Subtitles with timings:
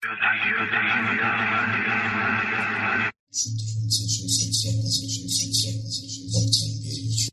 [0.00, 0.08] 数
[3.50, 5.84] 的数，千数的千，数的千，数
[6.24, 7.29] 的千，别离去。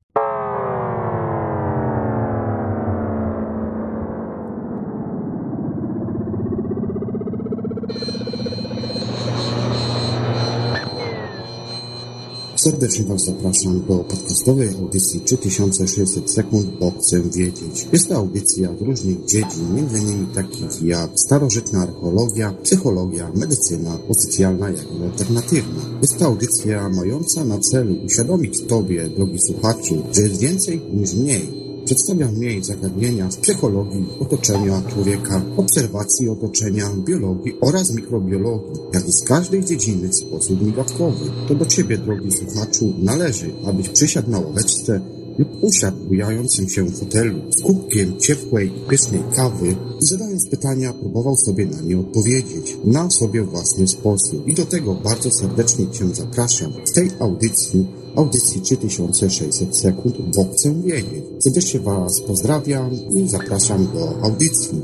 [12.67, 17.87] Serdecznie Was zapraszam do podcastowej audycji 3600 sekund, bo chcę wiedzieć.
[17.93, 20.27] Jest to audycja z różnych dziedzin, m.in.
[20.35, 25.81] takich jak starożytna archeologia, psychologia, medycyna, oficjalna, jak i alternatywna.
[26.01, 31.66] Jest to audycja mająca na celu uświadomić Tobie, drogi słuchaczu, że jest więcej niż mniej
[31.87, 39.23] Przedstawia mniej zagadnienia z psychologii, otoczenia człowieka, obserwacji otoczenia, biologii oraz mikrobiologii, jak i z
[39.23, 41.25] każdej dziedziny w sposób migawkowy.
[41.47, 45.01] To do Ciebie, drogi słuchaczu, należy, abyś przysiadł na ławeczce
[45.37, 51.35] lub usiadł bujającym się fotelu z kubkiem ciepłej i pysznej kawy i zadając pytania próbował
[51.35, 54.47] sobie na nie odpowiedzieć na sobie własny sposób.
[54.47, 57.87] I do tego bardzo serdecznie Cię zapraszam w tej audycji
[58.17, 61.23] audycji 3600 sekund, bo chcę wiedzieć.
[61.39, 64.81] Serdecznie Was pozdrawiam i zapraszam do audycji.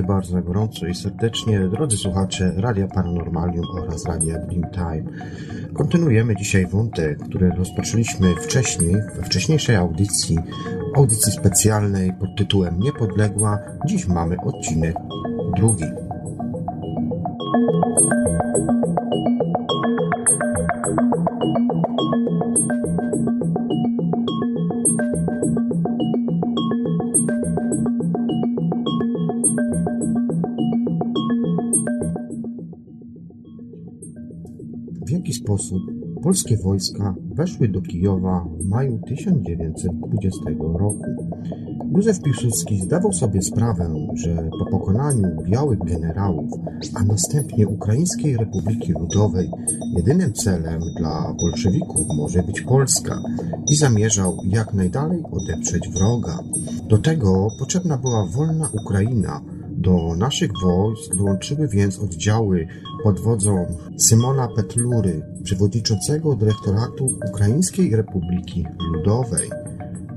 [0.00, 5.18] Bardzo gorąco i serdecznie, drodzy słuchacze Radia Paranormalium oraz Radia Dreamtime.
[5.74, 10.38] Kontynuujemy dzisiaj wątek, który rozpoczęliśmy wcześniej, we wcześniejszej audycji,
[10.96, 13.58] audycji specjalnej pod tytułem Niepodległa.
[13.86, 14.96] Dziś mamy odcinek
[15.56, 15.84] drugi.
[36.22, 41.04] Polskie wojska weszły do Kijowa w maju 1920 roku.
[41.96, 46.50] Józef Piłsudski zdawał sobie sprawę, że po pokonaniu białych generałów,
[46.94, 49.50] a następnie Ukraińskiej Republiki Ludowej,
[49.96, 53.18] jedynym celem dla bolszewików może być Polska
[53.70, 56.38] i zamierzał jak najdalej odeprzeć wroga.
[56.88, 59.40] Do tego potrzebna była wolna Ukraina,
[59.70, 62.66] do naszych wojsk dołączyły więc oddziały
[63.02, 69.50] pod wodzą Symona Petlury, przewodniczącego dyrektoratu Ukraińskiej Republiki Ludowej.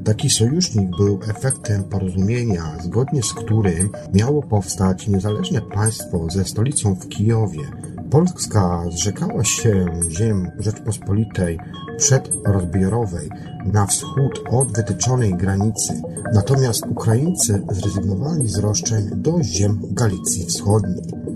[0.03, 7.07] Taki sojusznik był efektem porozumienia, zgodnie z którym miało powstać niezależne państwo ze stolicą w
[7.07, 7.72] Kijowie.
[8.09, 11.59] Polska zrzekała się ziem Rzeczpospolitej
[11.97, 13.29] przedrozbiorowej
[13.74, 16.01] na wschód od wytyczonej granicy,
[16.34, 21.34] natomiast Ukraińcy zrezygnowali z roszczeń do ziem Galicji Wschodniej.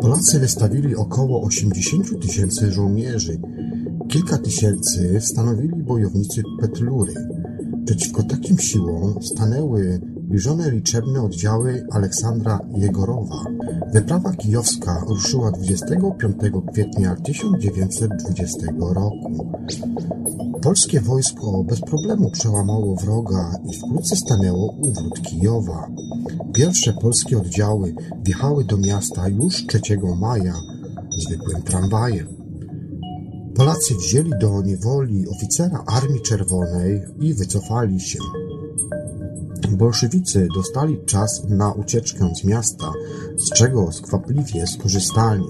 [0.00, 3.40] Polacy wystawili około 80 tysięcy żołnierzy.
[4.08, 7.14] Kilka tysięcy stanowili bojownicy Petlury.
[7.86, 13.44] Przeciwko takim siłom stanęły zbliżone liczebne oddziały Aleksandra Jegorowa.
[13.92, 16.34] Wyprawa kijowska ruszyła 25
[16.72, 19.48] kwietnia 1920 roku.
[20.62, 25.88] Polskie wojsko bez problemu przełamało wroga i wkrótce stanęło u wrót Kijowa.
[26.52, 29.80] Pierwsze polskie oddziały wjechały do miasta już 3
[30.20, 30.54] maja
[31.18, 32.26] zwykłym tramwajem.
[33.54, 38.18] Polacy wzięli do niewoli oficera Armii Czerwonej i wycofali się.
[39.68, 42.92] Bolszewicy dostali czas na ucieczkę z miasta,
[43.36, 45.44] z czego skwapliwie skorzystali.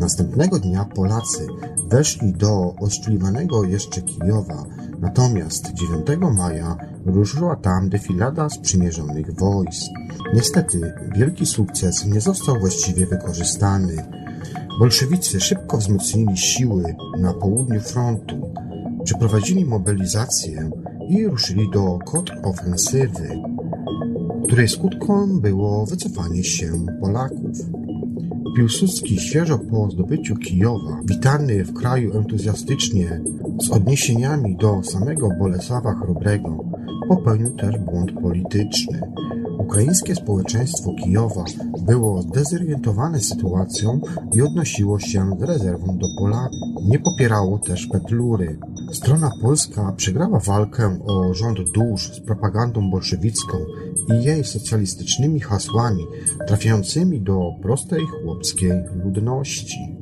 [0.00, 1.46] Następnego dnia Polacy
[1.88, 4.64] weszli do ostrzeliwanego jeszcze Kijowa,
[5.00, 6.06] natomiast 9
[6.36, 9.90] maja ruszyła tam defilada sprzymierzonych wojsk.
[10.34, 13.96] Niestety wielki sukces nie został właściwie wykorzystany.
[14.78, 18.54] Bolszewicy szybko wzmocnili siły na południu frontu,
[19.04, 20.70] przeprowadzili mobilizację
[21.10, 23.28] i ruszyli do kontrofensywy,
[24.44, 27.58] której skutką było wycofanie się Polaków.
[28.56, 33.20] Piłsudski świeżo po zdobyciu Kijowa, witany w kraju entuzjastycznie
[33.62, 36.64] z odniesieniami do samego Bolesława Chrobrego,
[37.08, 39.00] popełnił też błąd polityczny.
[39.70, 41.44] Ukraińskie społeczeństwo Kijowa
[41.86, 44.00] było zdezorientowane sytuacją
[44.32, 46.58] i odnosiło się z rezerwą do Polaków.
[46.84, 48.58] Nie popierało też Petlury.
[48.92, 53.58] Strona polska przegrała walkę o rząd dusz z propagandą bolszewicką
[54.08, 56.06] i jej socjalistycznymi hasłami
[56.46, 59.99] trafiającymi do prostej chłopskiej ludności.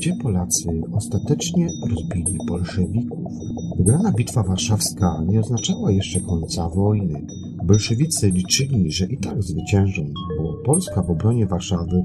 [0.00, 3.32] Gdzie Polacy ostatecznie rozbili bolszewików.
[3.78, 7.26] Wygrana bitwa warszawska nie oznaczała jeszcze końca wojny.
[7.64, 10.02] Bolszewicy liczyli, że i tak zwyciężą,
[10.38, 12.04] bo Polska w obronie Warszawy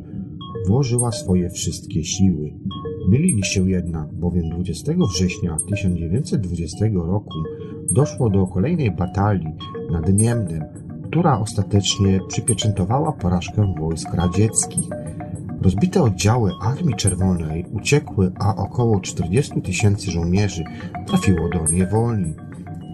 [0.68, 2.54] włożyła swoje wszystkie siły.
[3.10, 7.40] Mylili się jednak, bowiem 20 września 1920 roku
[7.92, 9.56] doszło do kolejnej batalii
[9.92, 10.64] nad Niemnem,
[11.04, 15.05] która ostatecznie przypieczętowała porażkę wojsk radzieckich.
[15.66, 20.64] Rozbite oddziały Armii Czerwonej uciekły, a około 40 tysięcy żołnierzy
[21.08, 22.34] trafiło do niewoli.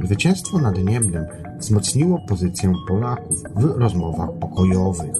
[0.04, 1.26] Zwycięstwo nad Niemnem
[1.60, 5.16] wzmocniło pozycję Polaków w rozmowach pokojowych.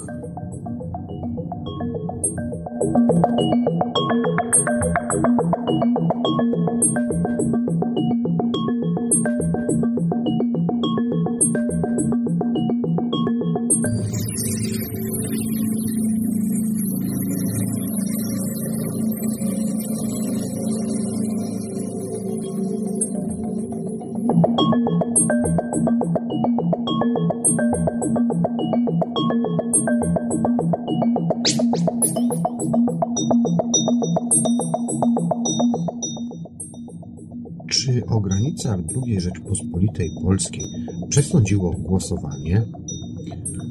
[41.22, 42.66] Przesądziło głosowanie?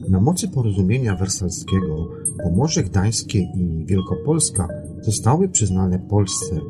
[0.08, 2.08] Na mocy porozumienia wersalskiego
[2.42, 4.68] Pomorze Gdańskie i Wielkopolska
[5.02, 6.60] zostały przyznane Polsce.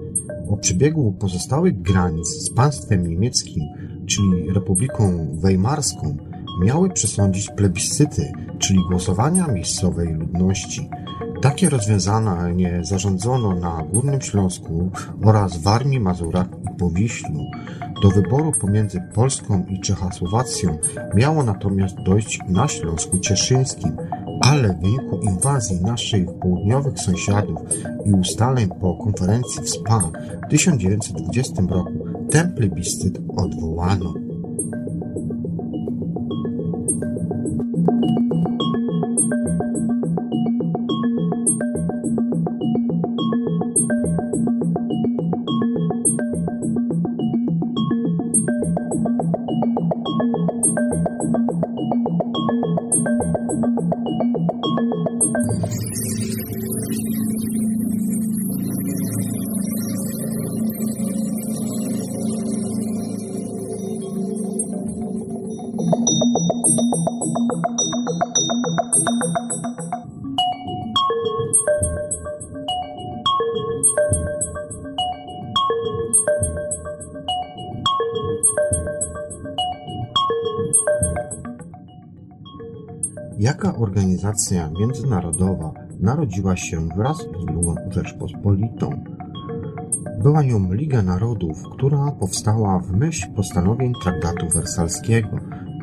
[0.48, 3.64] O przebiegu pozostałych granic z państwem niemieckim,
[4.06, 6.16] czyli Republiką Weimarską,
[6.64, 10.88] miały przesądzić plebiscyty, czyli głosowania miejscowej ludności.
[11.42, 14.90] Takie rozwiązanie zarządzono na Górnym Śląsku
[15.24, 17.44] oraz w Warmii, Mazurach i Powiślu.
[18.02, 20.78] Do wyboru pomiędzy Polską i Czechosłowacją
[21.14, 23.96] miało natomiast dojść na Śląsku Cieszyńskim,
[24.40, 27.58] ale w wyniku inwazji naszych południowych sąsiadów
[28.04, 29.98] i ustaleń po konferencji w Spa
[30.46, 31.92] w 1920 roku
[32.30, 34.14] ten plebiscyt odwołano.
[85.10, 89.04] Międzynarodowa narodziła się wraz z II Rzeczpospolitą?
[90.22, 95.28] Była nią Liga Narodów, która powstała w myśl postanowień traktatu wersalskiego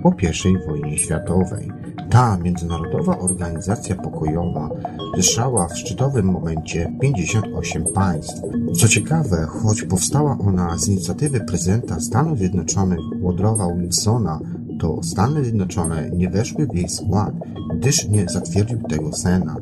[0.04, 0.14] po
[0.50, 1.72] I wojnie światowej.
[2.10, 4.70] Ta międzynarodowa organizacja pokojowa
[5.16, 8.42] zrzeszała w szczytowym momencie 58 państw.
[8.80, 14.40] Co ciekawe, choć powstała ona z inicjatywy prezydenta Stanów Zjednoczonych Woodrowa Wilsona,
[14.80, 17.34] to Stany Zjednoczone nie weszły w jej skład,
[17.80, 19.60] gdyż nie zatwierdził tego Senat.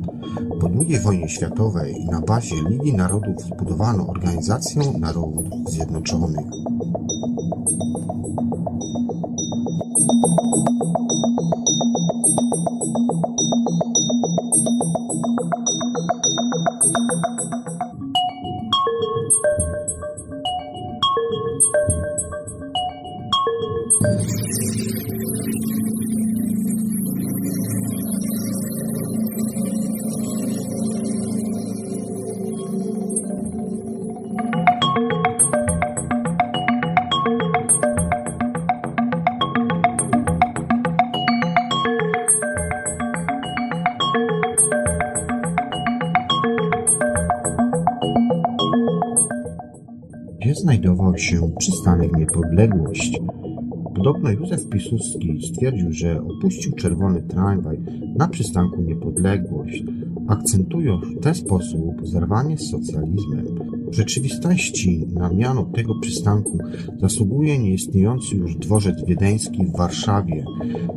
[0.59, 6.47] Po II wojnie światowej na bazie Ligi Narodów zbudowano Organizację Narodów Zjednoczonych.
[51.25, 53.19] Się przystanek Niepodległość.
[53.95, 57.79] Podobno Józef Piłsudski stwierdził, że opuścił czerwony tramwaj
[58.15, 59.83] na przystanku Niepodległość,
[60.27, 63.45] akcentując w ten sposób zerwanie z socjalizmem.
[63.87, 66.57] W rzeczywistości na miano tego przystanku
[67.01, 70.45] zasługuje nieistniejący już dworzec wiedeński w Warszawie.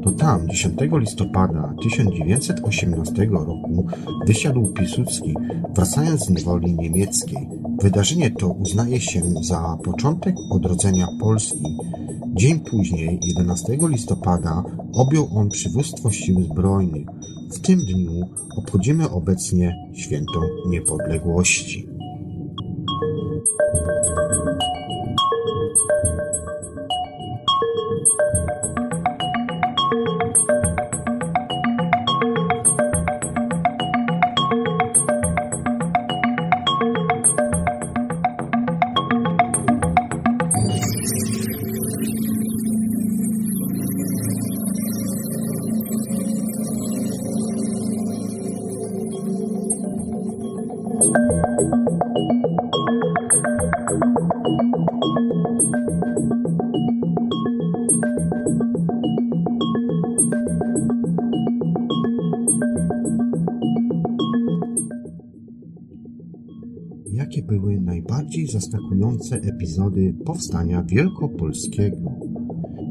[0.02, 3.86] To tam 10 listopada 1918 roku
[4.26, 5.34] wysiadł Piłsudski,
[5.74, 7.48] wracając z niewoli niemieckiej.
[7.82, 11.76] Wydarzenie to uznaje się za początek odrodzenia Polski.
[12.34, 14.62] Dzień później, 11 listopada,
[14.94, 17.06] objął on przywództwo sił zbrojnych.
[17.50, 21.97] W tym dniu obchodzimy obecnie Święto Niepodległości.
[69.18, 72.12] Zaskakujące epizody powstania wielkopolskiego?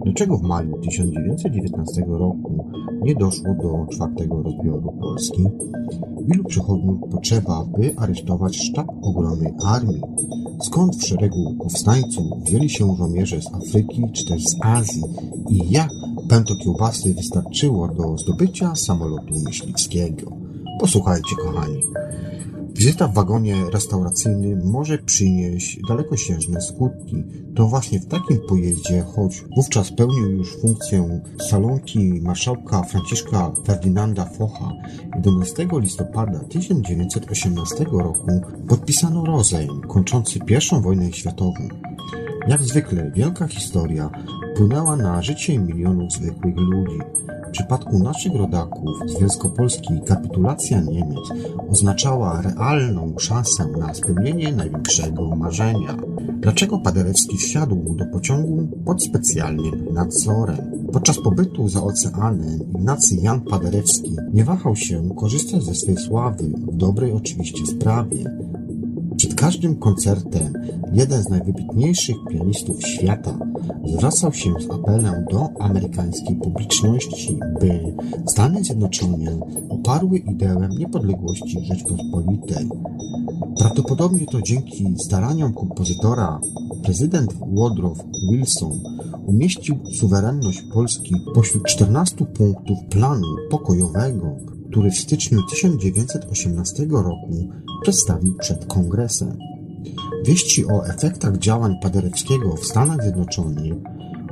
[0.04, 5.44] Dlaczego w maju 1919 roku nie doszło do czwartego rozbioru Polski?
[6.34, 10.02] Ilu przechodniów potrzeba, by aresztować sztab ogromnej armii?
[10.62, 15.04] Skąd w szeregu powstańców wzięli się żołnierze z Afryki czy też z Azji?
[15.50, 15.90] I jak
[16.30, 20.32] pęto kiełbasy wystarczyło do zdobycia samolotu myśliwskiego?
[20.80, 21.82] Posłuchajcie, kochani.
[22.78, 27.24] Wizyta w wagonie restauracyjnym może przynieść dalekosiężne skutki.
[27.56, 34.72] To właśnie w takim pojeździe, choć wówczas pełnił już funkcję salonki marszałka Franciszka Ferdynanda Focha,
[35.16, 41.68] 11 listopada 1918 roku podpisano rozejm kończący I wojnę światową.
[42.48, 44.10] Jak zwykle wielka historia
[44.54, 47.00] wpłynęła na życie milionów zwykłych ludzi.
[47.58, 51.30] Przypadku naszych rodaków z Wielkopolski kapitulacja Niemiec
[51.70, 55.98] oznaczała realną szansę na spełnienie największego marzenia.
[56.40, 60.58] Dlaczego Paderewski wsiadł do pociągu pod specjalnym nadzorem?
[60.94, 66.76] Podczas pobytu za oceanem Ignacy Jan Paderewski nie wahał się korzystać ze swej sławy w
[66.76, 68.38] dobrej oczywiście sprawie.
[69.38, 70.54] Każdym koncertem
[70.94, 73.40] jeden z najwybitniejszych pianistów świata
[73.86, 77.96] zwracał się z apelem do amerykańskiej publiczności, by
[78.30, 79.40] Stany Zjednoczone
[79.70, 82.70] oparły ideę niepodległości Rzeczpospolitej.
[83.60, 86.40] Prawdopodobnie to dzięki staraniom kompozytora
[86.84, 87.98] prezydent Woodrow
[88.32, 88.80] Wilson
[89.26, 94.36] umieścił suwerenność Polski pośród 14 punktów planu pokojowego,
[94.72, 97.50] który w styczniu 1918 roku
[97.82, 99.38] przedstawił przed Kongresem.
[100.26, 103.74] Wieści o efektach działań Paderewskiego w Stanach Zjednoczonych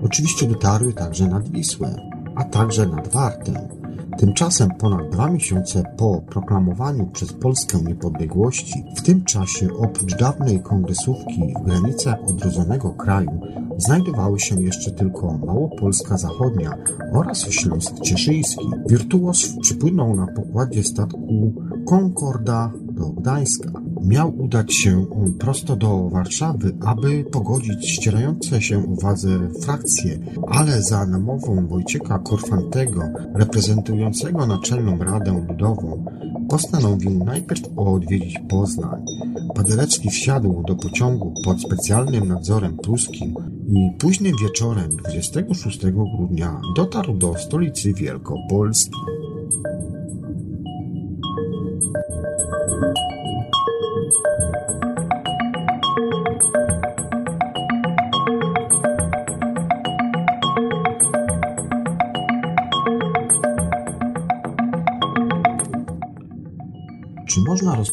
[0.01, 1.95] oczywiście dotarły także nad Wisłę,
[2.35, 3.84] a także nad Wartę.
[4.17, 11.53] Tymczasem ponad dwa miesiące po proklamowaniu przez Polskę niepodległości, w tym czasie oprócz dawnej kongresówki
[11.59, 13.39] w granicach odrodzonego kraju
[13.77, 16.77] znajdowały się jeszcze tylko Małopolska Zachodnia
[17.13, 18.65] oraz Śląsk Cieszyński.
[18.89, 21.53] Wirtuoz przypłynął na pokładzie statku
[21.89, 23.71] Concorda do Gdańska.
[24.03, 25.05] Miał udać się
[25.39, 33.01] prosto do Warszawy, aby pogodzić ścierające się u wadze frakcje, ale za namową Wojciecha Korfantego,
[33.35, 36.05] reprezentującego Naczelną Radę Ludową,
[36.49, 39.05] postanowił najpierw odwiedzić Poznań.
[39.55, 43.33] Paderewski wsiadł do pociągu pod specjalnym nadzorem pruskim
[43.67, 48.99] i późnym wieczorem 26 grudnia dotarł do stolicy Wielkopolski.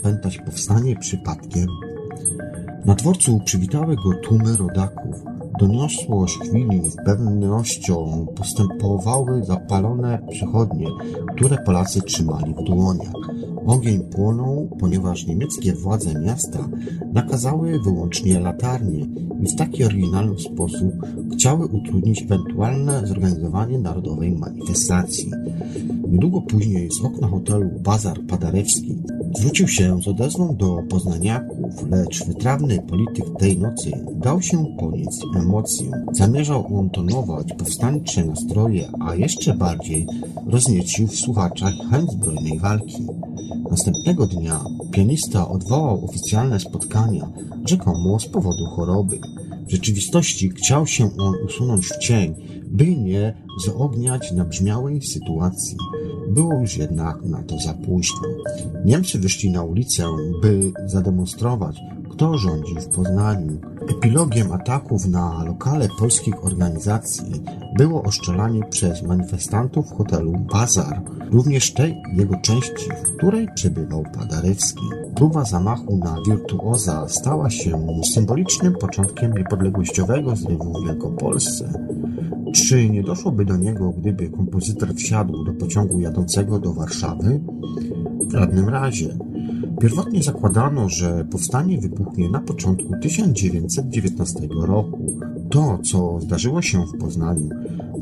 [0.02, 1.66] Rozpętać powstanie przypadkiem?
[2.85, 5.25] Na dworcu przywitały go tłumy rodaków.
[5.61, 10.87] Doniosłość chwili z pewnością postępowały zapalone przychodnie,
[11.37, 13.12] które Polacy trzymali w dłoniach.
[13.66, 16.69] Ogień płonął, ponieważ niemieckie władze miasta
[17.12, 19.07] nakazały wyłącznie latarnie
[19.42, 20.92] i w taki oryginalny sposób
[21.35, 25.31] chciały utrudnić ewentualne zorganizowanie narodowej manifestacji.
[26.09, 28.99] Niedługo później z okna hotelu Bazar Paderewski
[29.38, 35.90] Zwrócił się z odezwą do poznaniaków, lecz wytrawny polityk tej nocy dał się ponieść emocjom.
[36.12, 40.07] Zamierzał on tonować powstańcze nastroje, a jeszcze bardziej
[40.47, 43.07] rozniecił w słuchaczach chęć zbrojnej walki.
[43.71, 47.32] Następnego dnia pianista odwołał oficjalne spotkania,
[47.64, 49.18] rzekomo z powodu choroby.
[49.66, 52.35] W rzeczywistości chciał się on usunąć w cień,
[52.66, 53.35] by nie
[53.66, 55.76] zaogniać nabrzmiałej sytuacji.
[56.28, 58.21] Było już jednak na to za późno.
[58.85, 60.04] Niemcy wyszli na ulicę,
[60.42, 61.80] by zademonstrować,
[62.12, 63.61] kto rządzi w Poznaniu.
[63.88, 67.42] Epilogiem ataków na lokale polskich organizacji
[67.76, 74.85] było oszczelanie przez manifestantów hotelu Bazar, również tej jego części, w której przebywał Padarewski.
[75.14, 81.73] Próba zamachu na wirtuoza stała się symbolicznym początkiem niepodległościowego zrywu w Wielkopolsce.
[82.54, 87.40] Czy nie doszłoby do niego, gdyby kompozytor wsiadł do pociągu jadącego do Warszawy?
[88.26, 89.19] W żadnym razie.
[89.80, 95.20] Pierwotnie zakładano, że powstanie wybuchnie na początku 1919 roku.
[95.50, 97.48] To, co zdarzyło się w Poznaniu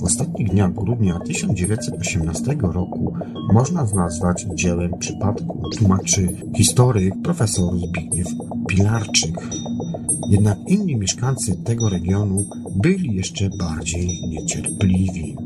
[0.01, 3.15] w ostatnich dniach grudnia 1918 roku,
[3.53, 8.29] można nazwać dziełem przypadku, tłumaczy historyk profesor Zbigniew
[8.69, 9.49] Pilarczyk.
[10.31, 12.45] Jednak inni mieszkańcy tego regionu
[12.77, 15.37] byli jeszcze bardziej niecierpliwi.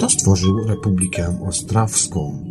[0.00, 2.44] To stworzył Republikę Ostrawską.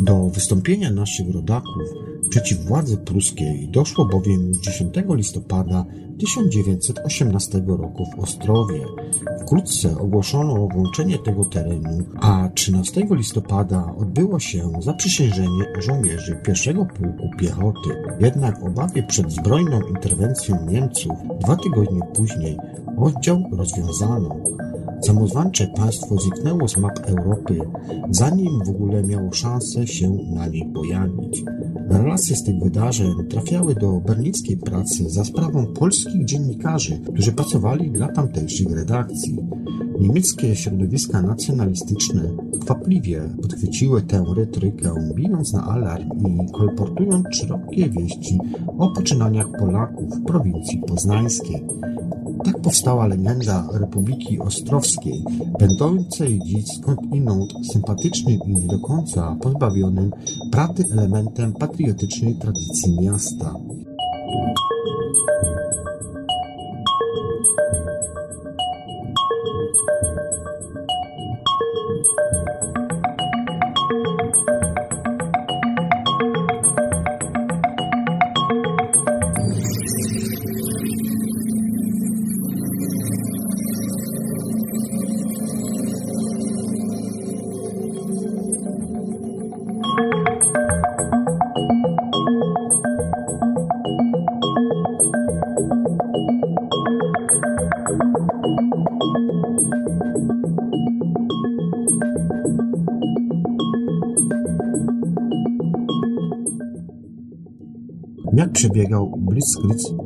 [0.00, 5.84] Do wystąpienia naszych rodaków przeciw władzy pruskiej doszło bowiem 10 listopada
[6.18, 8.84] 1918 roku w Ostrowie.
[9.42, 17.90] Wkrótce ogłoszono włączenie tego terenu, a 13 listopada odbyło się zaprzysiężenie żołnierzy pierwszego pułku piechoty.
[18.20, 22.56] Jednak obawie przed zbrojną interwencją Niemców dwa tygodnie później
[22.96, 24.36] oddział rozwiązano.
[25.02, 27.60] Samozwańcze państwo zniknęło z map Europy,
[28.10, 31.44] zanim w ogóle miało szansę się na niej pojawić.
[31.88, 38.08] Relacje z tych wydarzeń trafiały do berlickiej pracy za sprawą polskich dziennikarzy, którzy pracowali dla
[38.08, 39.36] tamtejszych redakcji.
[40.00, 42.22] Niemieckie środowiska nacjonalistyczne
[42.60, 48.38] skwapliwie podchwyciły tę retorykę, bijąc na alarm i kolportując szerokie wieści
[48.78, 51.64] o poczynaniach Polaków w prowincji poznańskiej.
[52.44, 55.24] Tak powstała legenda Republiki Ostrowskiej,
[55.58, 60.10] będącej dziś skądinąd sympatycznym i nie do końca pozbawionym
[60.52, 63.54] prawdy elementem patriotycznej tradycji miasta.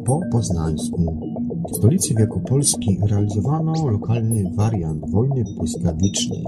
[0.06, 1.20] Po poznańsku?
[1.72, 6.44] W stolicy Wielkopolski realizowano lokalny wariant wojny błyskawicznej.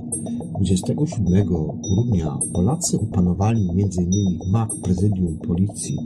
[0.55, 1.47] 27
[1.95, 4.39] grudnia Polacy opanowali m.in.
[4.39, 5.97] gmach prezydium policji,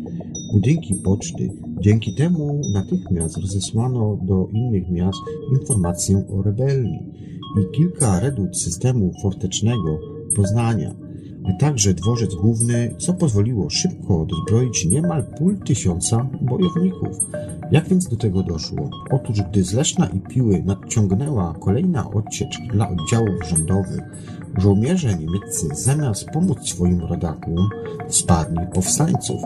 [0.53, 1.51] budynki poczty.
[1.81, 5.21] Dzięki temu natychmiast rozesłano do innych miast
[5.61, 6.99] informację o rebelii
[7.61, 9.99] i kilka redut systemu fortecznego
[10.37, 10.95] Poznania–
[11.55, 17.19] także dworzec główny, co pozwoliło szybko dozbroić niemal pół tysiąca bojowników.
[17.71, 18.91] Jak więc do tego doszło?
[19.11, 24.01] Otóż gdy z Leszna i Piły nadciągnęła kolejna odsiecz dla oddziałów rządowych,
[24.59, 27.69] żołnierze niemieccy zamiast pomóc swoim rodakom
[28.09, 29.41] spadli powstańców.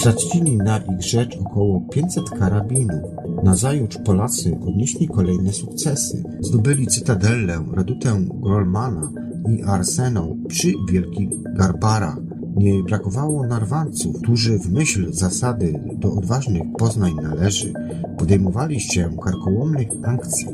[0.00, 3.00] Stracili na ich rzecz około 500 karabinów.
[3.42, 6.22] Nazajutrz Polacy odnieśli kolejne sukcesy.
[6.40, 9.10] Zdobyli cytadellę, redutę Grolmana,
[9.50, 12.27] i arsenał przy Wielkich Garbarach.
[12.56, 17.72] Nie brakowało narwanców, którzy w myśl zasady do odważnych poznań należy,
[18.18, 20.46] podejmowali się karkołomnych akcji.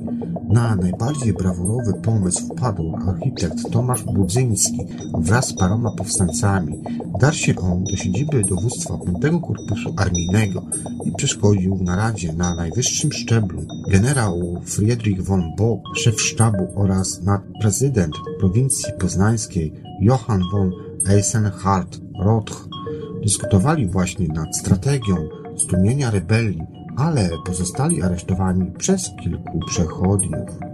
[0.48, 4.78] Na najbardziej brawurowy pomysł wpadł architekt Tomasz Budzyński
[5.18, 6.82] wraz z paroma powstańcami.
[7.20, 10.62] Dar się on do siedziby dowództwa 5 Korpusu Armijnego
[11.04, 13.62] i przeszkodził w naradzie na najwyższym szczeblu.
[13.88, 17.20] Generał Friedrich von Bock, szef sztabu oraz
[17.60, 20.72] prezydent prowincji poznańskiej Johann von
[21.08, 22.68] Eisenhardt-Roth
[23.22, 25.16] dyskutowali właśnie nad strategią
[25.56, 26.62] stłumienia rebelii
[26.96, 30.73] ale pozostali aresztowani przez kilku przechodniów.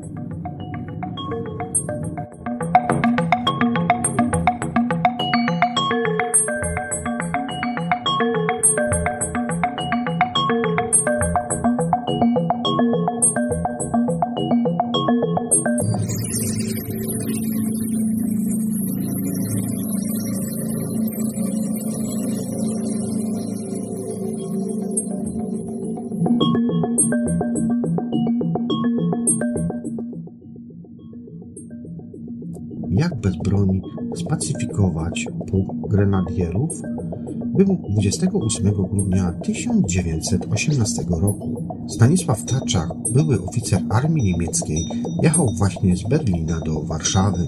[38.00, 41.64] 28 grudnia 1918 roku.
[41.88, 44.86] Stanisław Taczak, były oficer armii niemieckiej,
[45.22, 47.46] jechał właśnie z Berlina do Warszawy,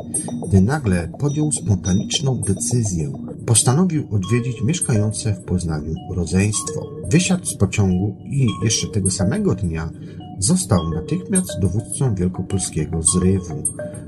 [0.48, 3.12] gdy nagle podjął spontaniczną decyzję.
[3.46, 6.86] Postanowił odwiedzić mieszkające w Poznaniu rodzeństwo.
[7.10, 9.90] Wysiadł z pociągu i jeszcze tego samego dnia
[10.38, 13.62] został natychmiast dowódcą wielkopolskiego zrywu.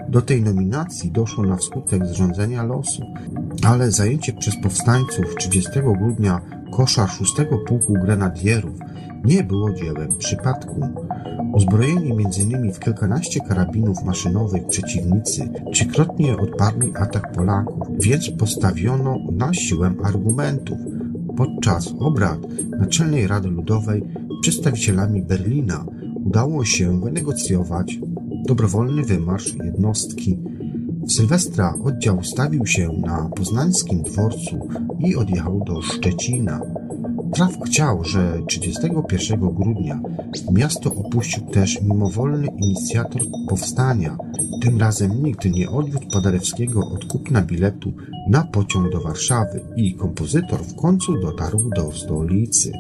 [0.09, 3.03] Do tej nominacji doszło na skutek zrządzenia losu,
[3.67, 6.41] ale zajęcie przez powstańców 30 grudnia
[6.73, 7.33] koszar 6
[7.67, 8.75] Pułku Grenadierów
[9.25, 10.81] nie było dziełem przypadku.
[11.53, 12.73] Uzbrojeni m.in.
[12.73, 20.79] w kilkanaście karabinów maszynowych przeciwnicy trzykrotnie odparli atak Polaków, więc postawiono na siłę argumentów.
[21.37, 22.39] Podczas obrad
[22.79, 24.03] Naczelnej Rady Ludowej
[24.41, 25.85] przedstawicielami Berlina
[26.25, 27.99] udało się wynegocjować
[28.47, 30.39] dobrowolny wymarsz jednostki.
[31.07, 36.61] W Sylwestra oddział stawił się na poznańskim dworcu i odjechał do Szczecina.
[37.35, 40.01] Traf chciał, że 31 grudnia
[40.53, 44.17] miasto opuścił też mimowolny inicjator powstania.
[44.63, 47.93] Tym razem nikt nie odwiódł Paderewskiego od kupna biletu
[48.29, 52.73] na pociąg do Warszawy i kompozytor w końcu dotarł do stolicy.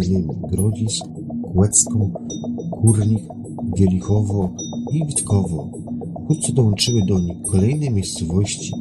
[0.00, 0.28] m.in.
[0.50, 1.04] Grodzisk,
[1.52, 2.10] Kłecko,
[2.70, 3.22] Kurnik,
[3.76, 4.50] Gielichowo
[4.92, 5.70] i Witkowo.
[6.24, 8.72] Wkrótce dołączyły do nich kolejne miejscowości,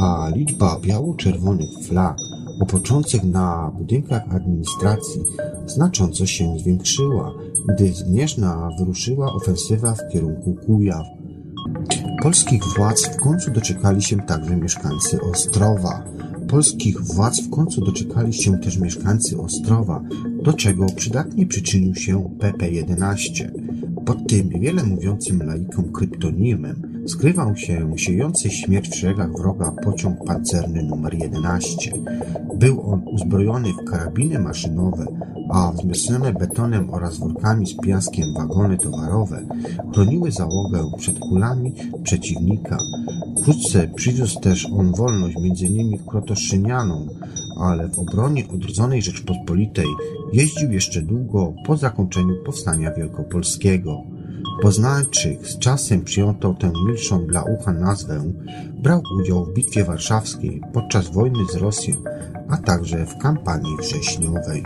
[0.00, 2.16] a liczba biało-czerwonych flag
[2.60, 5.20] opoczących na budynkach administracji
[5.66, 7.34] znacząco się zwiększyła,
[7.68, 11.06] gdy Gnieżna wyruszyła ofensywa w kierunku Kujaw.
[12.22, 16.04] Polskich władz w końcu doczekali się także mieszkańcy Ostrowa.
[16.48, 20.04] Polskich władz w końcu doczekali się też mieszkańcy Ostrowa,
[20.42, 23.50] do czego przydatnie przyczynił się PP-11.
[24.06, 30.82] Pod tym wiele mówiącym laikom kryptonimem skrywał się siejący śmierć w szeregach wroga pociąg pancerny
[30.82, 31.92] numer 11.
[32.58, 35.06] Był on uzbrojony w karabiny maszynowe,
[35.50, 39.46] a wzmocnione betonem oraz workami z piaskiem wagony towarowe
[39.92, 42.78] chroniły załogę przed kulami przeciwnika.
[43.40, 45.98] Wkrótce przywiózł też on wolność m.in.
[45.98, 47.08] krotoszynianom,
[47.60, 49.86] ale w obronie odrodzonej Rzeczpospolitej
[50.32, 54.13] jeździł jeszcze długo po zakończeniu powstania wielkopolskiego.
[54.62, 58.32] Poznańczyk z czasem przyjął tę milszą dla ucha nazwę,
[58.82, 61.96] brał udział w Bitwie Warszawskiej podczas wojny z Rosją,
[62.48, 64.64] a także w kampanii wrześniowej.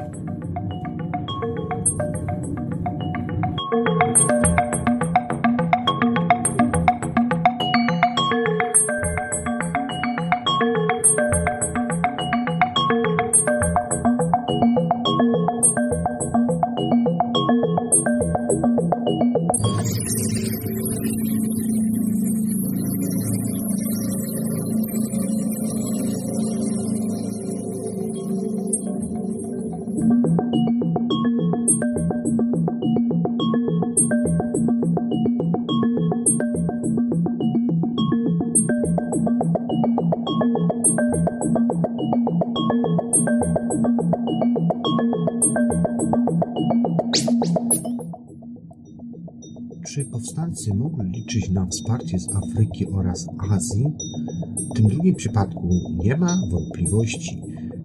[55.39, 55.69] Przypadku
[56.05, 57.43] nie ma wątpliwości.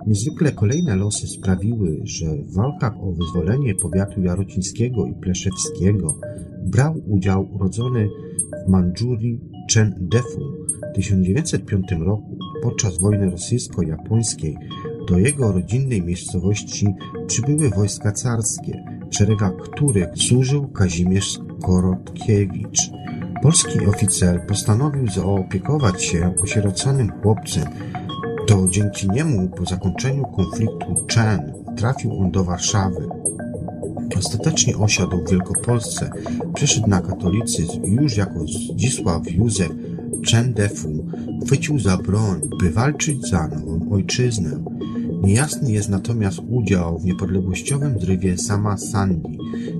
[0.07, 6.19] Niezwykle kolejne losy sprawiły, że w walkach o wyzwolenie powiatu jarocińskiego i pleszewskiego
[6.65, 8.09] brał udział urodzony
[8.67, 9.39] w Mandżurii
[9.73, 10.41] Chen Defu
[10.91, 14.55] w 1905 roku podczas wojny rosyjsko-japońskiej
[15.07, 16.87] do jego rodzinnej miejscowości
[17.27, 22.91] przybyły wojska carskie, w szeregach których służył Kazimierz Korotkiewicz.
[23.43, 27.63] Polski oficer postanowił zaopiekować się osieroconym chłopcem
[28.47, 33.07] To dzięki niemu po zakończeniu konfliktu Chen trafił on do Warszawy.
[34.17, 36.11] Ostatecznie osiadł w Wielkopolsce,
[36.53, 39.71] przeszedł na katolicyzm już jako Zdzisław Józef
[40.25, 41.05] Czendefu
[41.45, 44.63] chwycił za broń, by walczyć za nową ojczyznę.
[45.23, 49.29] Niejasny jest natomiast udział w niepodległościowym zrywie sama Sandy.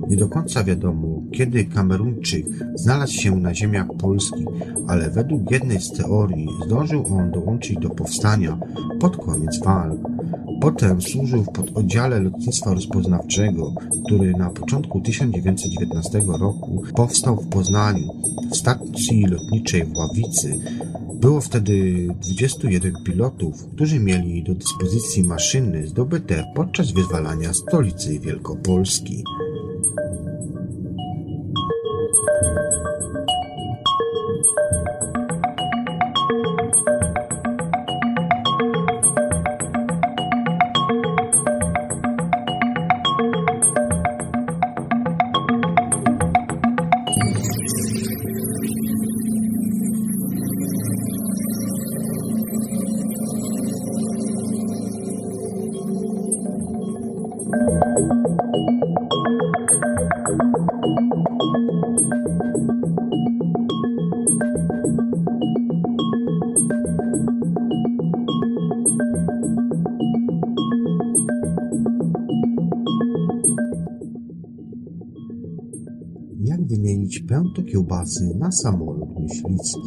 [0.08, 4.44] Nie do końca wiadomo, kiedy Kamerunczyk znalazł się na ziemiach Polski,
[4.88, 8.58] ale według jednej z teorii zdążył on dołączyć do powstania
[9.00, 9.98] pod koniec walk.
[10.60, 13.72] Potem służył w pododdziale lotnictwa rozpoznawczego,
[14.04, 18.08] który na początku 1919 roku powstał w Poznaniu,
[18.50, 20.58] w stacji lotniczej w Ławicy.
[21.14, 29.24] Było wtedy 21 pilotów, którzy mieli do dyspozycji maszyny zdobyte podczas wyzwalania stolicy Wielkopolski.
[78.38, 79.80] Na samolot myśliwski?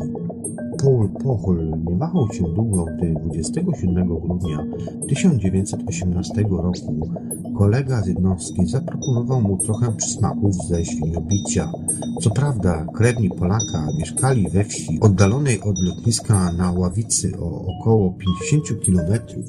[0.83, 4.65] Paul Pochol nie wahał się długo, gdy 27 grudnia
[5.07, 7.09] 1918 roku
[7.57, 11.71] kolega z jednostki zaproponował mu trochę przysmaków ze świniobicia.
[12.21, 18.13] Co prawda, krewni Polaka mieszkali we wsi oddalonej od lotniska na Ławicy o około
[18.51, 19.45] 50 kilometrów,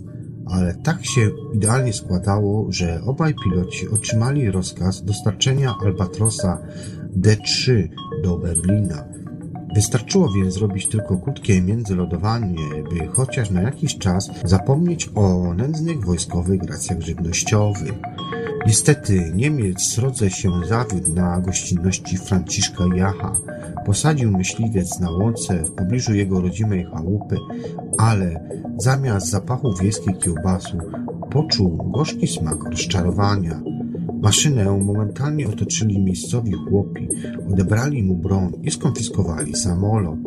[0.46, 6.58] ale tak się idealnie składało, że obaj piloci otrzymali rozkaz dostarczenia Albatrosa
[7.20, 7.88] D3
[8.22, 9.04] do Berlina.
[9.74, 16.62] Wystarczyło więc zrobić tylko krótkie międzylodowanie, by chociaż na jakiś czas zapomnieć o nędznych wojskowych
[16.62, 17.92] racjach żywnościowych.
[18.66, 23.32] Niestety Niemiec srodze się zawiódł na gościnności Franciszka Jacha.
[23.86, 27.36] Posadził myśliwiec na łące w pobliżu jego rodzimej chałupy,
[27.98, 30.78] ale zamiast zapachu wiejskiej kiełbasu
[31.30, 33.60] poczuł gorzki smak rozczarowania.
[34.22, 37.08] Maszynę momentalnie otoczyli miejscowi chłopi,
[37.52, 40.18] odebrali mu broń i skonfiskowali samolot.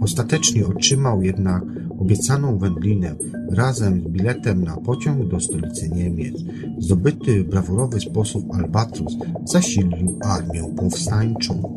[0.00, 1.62] Ostatecznie otrzymał jednak
[1.98, 3.14] obiecaną wędlinę
[3.50, 6.34] razem z biletem na pociąg do stolicy Niemiec.
[6.78, 11.76] Zdobyty w brawurowy sposób Albatros zasilił armię powstańczą.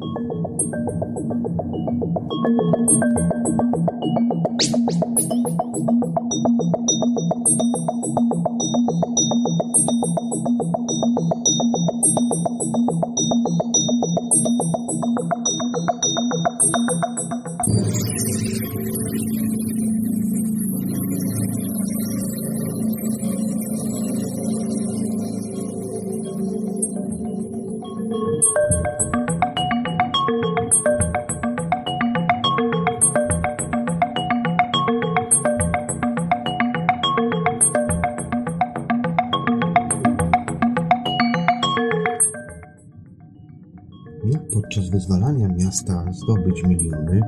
[47.01, 47.21] Miliony?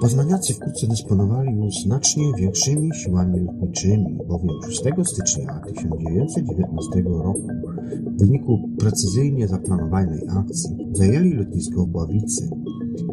[0.00, 7.48] Poznaniacy wkrótce dysponowali już znacznie większymi siłami lotniczymi, bowiem 6 stycznia 1919 roku
[8.06, 12.50] w wyniku precyzyjnie zaplanowanej akcji zajęli lotnisko w Bławicy.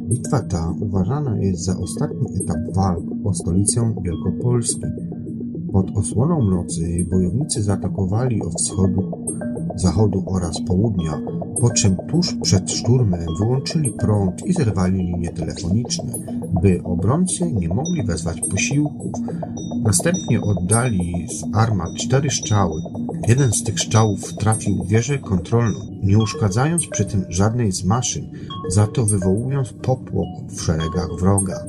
[0.01, 4.85] Bitwa ta uważana jest za ostatni etap walk o stolicę Wielkopolski.
[5.71, 9.11] Pod osłoną nocy bojownicy zaatakowali od wschodu,
[9.75, 11.21] zachodu oraz południa,
[11.61, 16.13] po czym tuż przed szturmem wyłączyli prąd i zerwali linie telefoniczne,
[16.61, 19.11] by obrońcy nie mogli wezwać posiłków.
[19.83, 22.81] Następnie oddali z armat cztery strzały.
[23.27, 28.29] Jeden z tych strzałów trafił w wieżę kontrolną, nie uszkadzając przy tym żadnej z maszyn,
[28.69, 31.65] za to wywołując popłoch w szeregach wroga.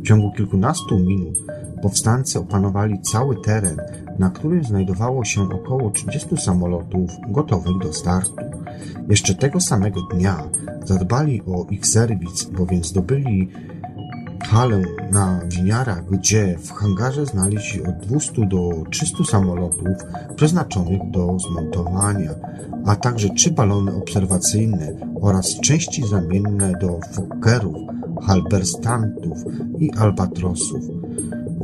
[0.00, 1.38] W ciągu kilkunastu minut
[1.82, 3.76] powstańcy opanowali cały teren,
[4.18, 8.44] na którym znajdowało się około 30 samolotów gotowych do startu.
[9.08, 10.42] Jeszcze tego samego dnia
[10.84, 13.48] zadbali o ich serwis, bowiem zdobyli
[14.46, 19.96] halę na winiarach, gdzie w hangarze znaleźli od 200 do 300 samolotów
[20.36, 22.30] przeznaczonych do zmontowania,
[22.86, 27.76] a także trzy balony obserwacyjne oraz części zamienne do Fokkerów,
[28.26, 29.38] Halberstantów
[29.78, 30.84] i Albatrosów.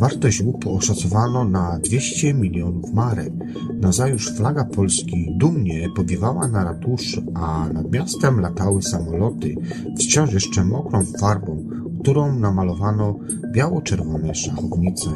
[0.02, 3.32] Wartość łupu oszacowano na 200 milionów marek.
[3.80, 9.54] Nazajutrz flaga Polski dumnie powiewała na ratuszu, a nad miastem latały samoloty,
[9.98, 11.64] wciąż jeszcze mokrą farbą,
[12.00, 13.18] którą namalowano
[13.52, 15.10] biało-czerwone szachownice.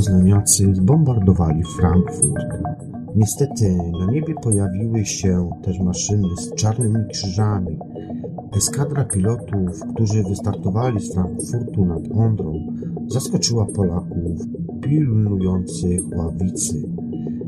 [0.00, 2.46] Poznaniacy zbombardowali Frankfurt?
[3.16, 7.78] Niestety na niebie pojawiły się też maszyny z czarnymi krzyżami.
[8.56, 12.52] Eskadra pilotów, którzy wystartowali z Frankfurtu nad Ondrą,
[13.08, 14.40] zaskoczyła Polaków
[14.82, 16.88] pilnujących ławicy.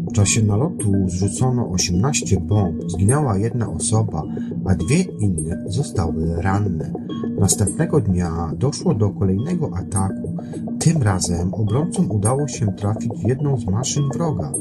[0.09, 4.23] W czasie nalotu zrzucono 18 bomb, zginęła jedna osoba,
[4.67, 6.93] a dwie inne zostały ranne.
[7.39, 10.37] Następnego dnia doszło do kolejnego ataku.
[10.79, 14.53] Tym razem obrońcom udało się trafić w jedną z maszyn wroga.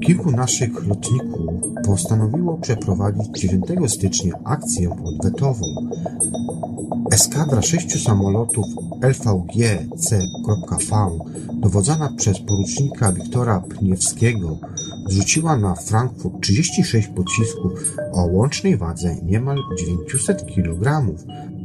[0.00, 1.50] Kilku naszych lotników
[1.84, 5.66] postanowiło przeprowadzić 9 stycznia akcję odwetową.
[7.12, 8.66] Eskadra sześciu samolotów
[9.00, 11.10] LVG C.V,
[11.54, 14.58] dowodzona przez porucznika Wiktora Pniewskiego,
[15.08, 17.72] zrzuciła na Frankfurt 36 pocisków
[18.12, 21.06] o łącznej wadze niemal 900 kg,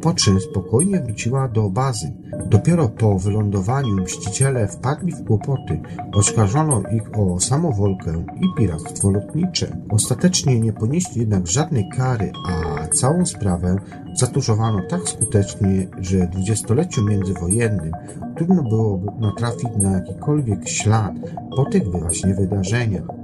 [0.02, 2.14] po czym spokojnie wróciła do bazy.
[2.46, 5.82] Dopiero po wylądowaniu mściciele wpadli w kłopoty.
[6.14, 9.78] Oskarżono ich o samowolkę i piractwo lotnicze.
[9.90, 13.76] Ostatecznie nie ponieśli jednak żadnej kary, a całą sprawę
[14.16, 17.92] zatuszowano tak skutecznie, że w dwudziestoleciu międzywojennym
[18.36, 21.14] trudno było natrafić na jakikolwiek ślad
[21.56, 23.17] po tych właśnie wydarzeniach.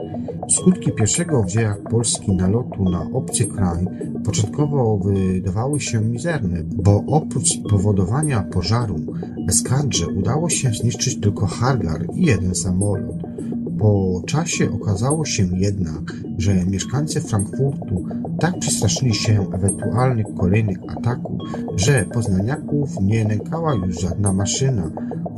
[0.50, 3.86] Skutki pierwszego w dziejach Polski nalotu na obcy kraj
[4.26, 8.96] początkowo wydawały się mizerne, bo oprócz spowodowania pożaru
[9.50, 13.16] eskadrze udało się zniszczyć tylko Hargar i jeden samolot.
[13.84, 18.06] Po czasie okazało się jednak, że mieszkańcy Frankfurtu
[18.40, 21.40] tak przestraszyli się ewentualnych kolejnych ataków,
[21.76, 24.92] że poznaniaków nie nękała już żadna maszyna,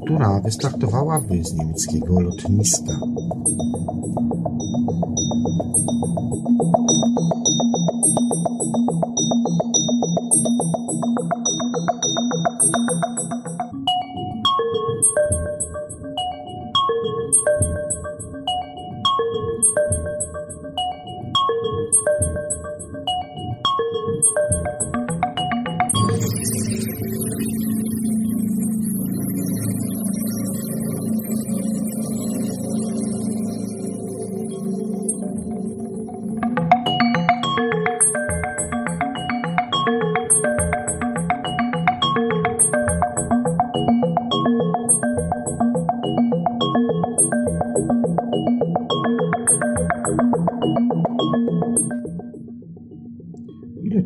[0.06, 2.94] która wystartowałaby z niemieckiego lotniska.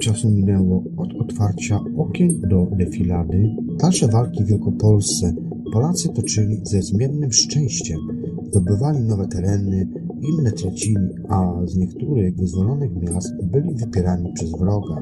[0.10, 3.55] Czasu minęło od otwarcia okien do defilady?
[3.80, 5.34] Dalsze walki w Wielkopolsce
[5.74, 7.99] Polacy toczyli ze zmiennym szczęściem.
[8.47, 9.88] Zdobywali nowe tereny,
[10.22, 14.95] inne tracili, a z niektórych wyzwolonych miast byli wypierani przez wroga.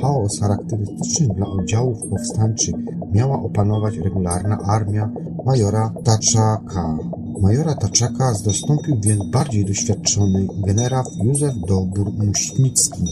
[0.00, 2.74] Chaos charakterystyczny dla oddziałów powstańczych
[3.12, 5.12] miała opanować regularna armia
[5.46, 6.98] majora Taczaka.
[7.42, 13.04] Majora Taczaka zastąpił więc bardziej doświadczony generał Józef Dobór-Muśnicki.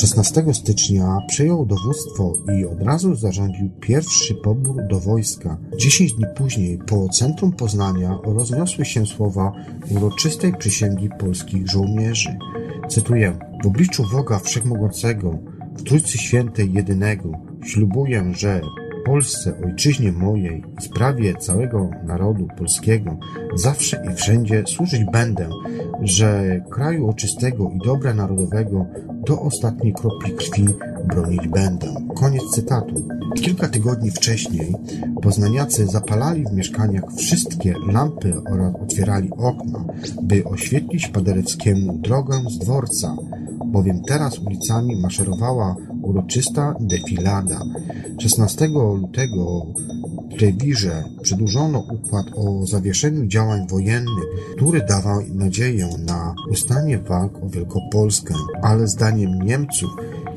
[0.00, 5.58] 16 stycznia przejął dowództwo i od razu zarządził pierwszy pobór do wojska.
[5.76, 9.52] Dziesięć dni później po centrum Poznania rozniosły się słowa
[9.90, 12.38] uroczystej przysięgi polskich żołnierzy.
[12.88, 15.38] Cytuję: W obliczu Boga Wszechmogącego,
[15.76, 17.32] w Trójcy Świętej Jedynego,
[17.64, 18.60] ślubuję, że
[19.04, 23.16] Polsce, ojczyźnie mojej sprawie całego narodu polskiego
[23.54, 25.48] zawsze i wszędzie służyć będę,
[26.00, 28.86] że kraju oczystego i dobra narodowego
[29.26, 30.66] do ostatniej kropli krwi
[31.04, 31.94] bronić będę.
[32.16, 33.08] Koniec cytatu.
[33.34, 34.74] Kilka tygodni wcześniej
[35.22, 39.84] poznaniacy zapalali w mieszkaniach wszystkie lampy oraz otwierali okna,
[40.22, 43.16] by oświetlić Paderewskiemu drogę z dworca.
[43.66, 47.60] bowiem teraz ulicami maszerowała uroczysta defilada.
[48.18, 49.66] 16 lutego
[50.30, 54.24] w rewirze przedłużono układ o zawieszeniu działań wojennych,
[54.56, 59.90] który dawał nadzieję na ustanie walk o Wielkopolskę, ale zdaniem Niemców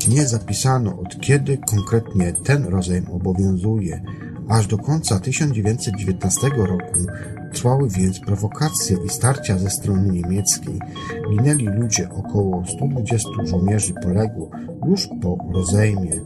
[0.06, 4.02] nie zapisano od kiedy konkretnie ten rozejm obowiązuje.
[4.48, 6.98] Aż do końca 1919 roku
[7.52, 10.78] trwały więc prowokacje i starcia ze strony niemieckiej.
[11.30, 14.50] Ginęli ludzie, około 120 żołnierzy poległo
[14.86, 16.20] już po rozejmie.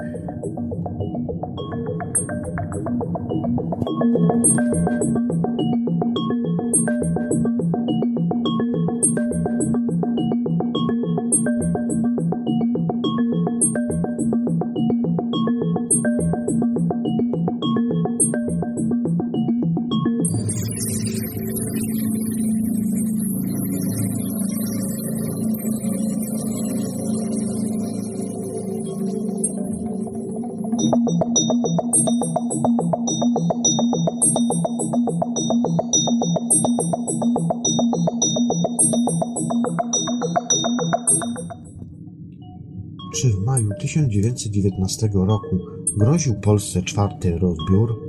[44.50, 45.58] 1919 roku
[45.96, 48.00] groził Polsce czwarty rozbiór?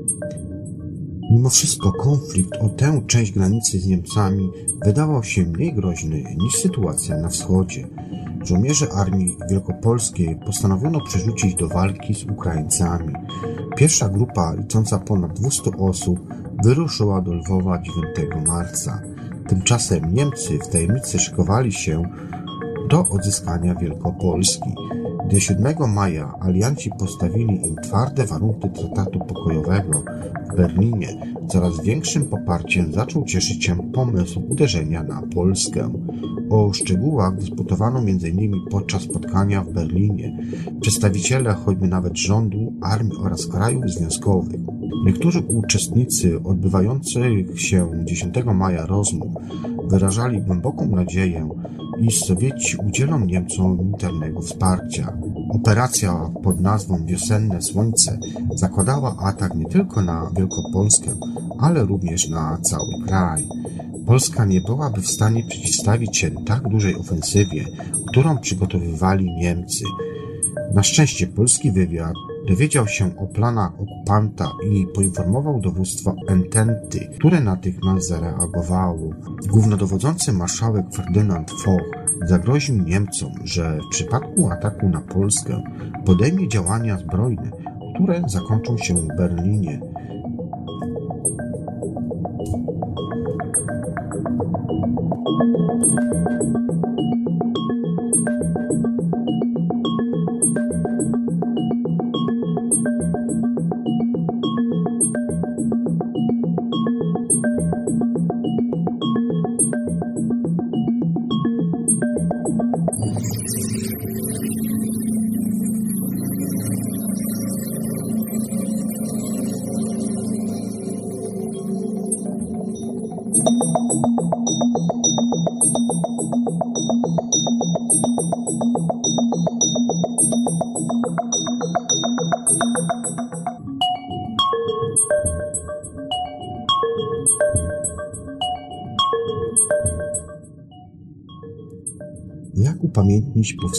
[1.31, 4.49] Mimo wszystko konflikt o tę część granicy z Niemcami
[4.85, 7.87] wydawał się mniej groźny niż sytuacja na wschodzie.
[8.43, 13.13] Żołnierze Armii Wielkopolskiej postanowiono przerzucić do walki z Ukraińcami.
[13.77, 16.19] Pierwsza grupa, licząca ponad 200 osób,
[16.63, 19.01] wyruszyła do Lwowa 9 marca.
[19.47, 22.03] Tymczasem Niemcy w tajemnicy szykowali się
[22.89, 24.69] do odzyskania Wielkopolski.
[25.31, 30.03] Gdy 7 maja alianci postawili im twarde warunki traktatu pokojowego
[30.51, 31.07] w Berlinie,
[31.47, 35.89] coraz większym poparciem zaczął cieszyć się pomysł uderzenia na Polskę.
[36.49, 38.53] O szczegółach dyskutowano m.in.
[38.71, 40.37] podczas spotkania w Berlinie
[40.81, 44.61] przedstawiciele choćby nawet rządu, armii oraz krajów związkowych.
[45.05, 49.33] Niektórzy uczestnicy odbywających się 10 maja rozmów
[49.87, 51.49] wyrażali głęboką nadzieję,
[52.01, 55.17] iż Sowieci udzielą Niemcom militarnego wsparcia.
[55.49, 58.19] Operacja pod nazwą Wiosenne Słońce
[58.55, 61.11] zakładała atak nie tylko na Wielkopolskę,
[61.59, 63.47] ale również na cały kraj.
[64.05, 67.65] Polska nie byłaby w stanie przeciwstawić się tak dużej ofensywie,
[68.07, 69.85] którą przygotowywali Niemcy.
[70.73, 72.13] Na szczęście polski wywiad
[72.47, 79.09] dowiedział się o planach okupanta i poinformował dowództwo Ententy, które natychmiast zareagowało.
[79.47, 81.81] Głównodowodzący marszałek Ferdynand Foch
[82.25, 85.63] zagroził Niemcom, że w przypadku ataku na Polskę
[86.05, 87.51] podejmie działania zbrojne,
[87.95, 89.79] które zakończą się w Berlinie.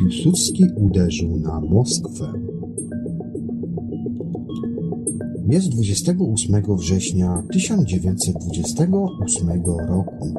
[0.00, 2.32] Piłsudski uderzył na Moskwę?
[5.48, 10.34] Jest 28 września 1928 roku.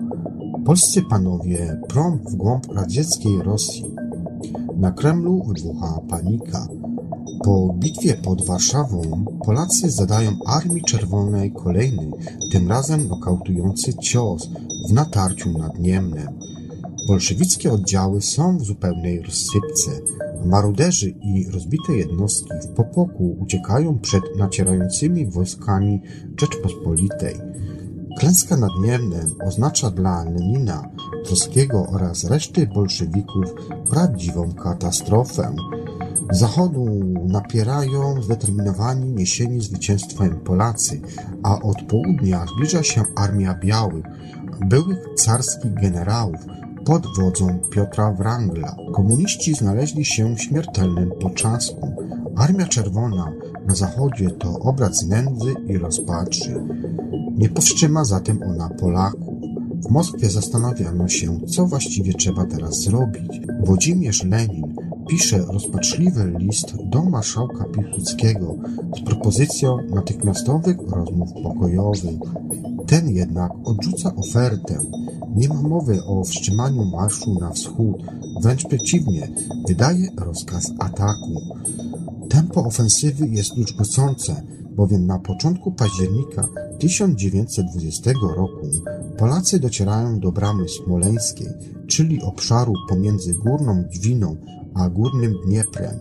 [0.66, 3.86] Polscy panowie prom w głąb radzieckiej Rosji.
[4.78, 6.68] Na Kremlu wybucha panika.
[7.44, 12.12] Po bitwie pod Warszawą Polacy zadają Armii Czerwonej kolejny,
[12.52, 14.50] tym razem nokautujący cios
[14.90, 16.28] w natarciu nad Niemnem.
[17.08, 19.92] Bolszewickie oddziały są w zupełnej rozsypce.
[20.46, 26.02] Maruderzy i rozbite jednostki w popłoku uciekają przed nacierającymi wojskami
[26.40, 27.36] Rzeczpospolitej.
[28.20, 28.72] Klęska nad
[29.46, 30.90] oznacza dla Lenina,
[31.26, 33.46] Trockiego oraz reszty bolszewików
[33.90, 35.56] prawdziwą katastrofę.
[36.32, 36.86] Z zachodu
[37.28, 41.02] napierają zdeterminowani niesieni zwycięstwem Polacy,
[41.44, 44.06] a od południa zbliża się Armia Białych,
[44.66, 46.40] byłych carskich generałów,
[46.86, 48.76] pod wodzą Piotra Wrangla.
[48.94, 51.92] Komuniści znaleźli się w śmiertelnym poczasku.
[52.36, 53.34] Armia Czerwona
[53.68, 56.64] na zachodzie to obraz nędzy i rozpaczy.
[57.38, 59.36] Nie powstrzyma zatem ona Polaków.
[59.88, 63.42] W Moskwie zastanawiano się, co właściwie trzeba teraz zrobić.
[63.64, 64.76] Włodzimierz Lenin
[65.10, 68.56] pisze rozpaczliwy list do marszałka Piłsudskiego
[68.98, 72.20] z propozycją natychmiastowych rozmów pokojowych.
[72.88, 74.80] Ten jednak odrzuca ofertę.
[75.36, 78.04] Nie ma mowy o wstrzymaniu marszu na wschód,
[78.42, 79.32] wręcz przeciwnie,
[79.68, 81.42] wydaje rozkaz ataku.
[82.30, 84.44] Tempo ofensywy jest już gocące,
[84.76, 86.48] bowiem na początku października
[86.80, 88.68] 1920 roku
[89.18, 91.48] Polacy docierają do bramy smoleńskiej,
[91.88, 94.36] czyli obszaru pomiędzy Górną Dwiną
[94.76, 96.00] a Górnym Dnieprem.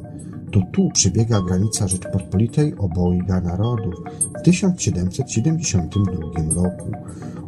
[0.53, 3.95] To tu przebiega granica Rzeczpospolitej obojga narodów
[4.39, 6.91] w 1772 roku.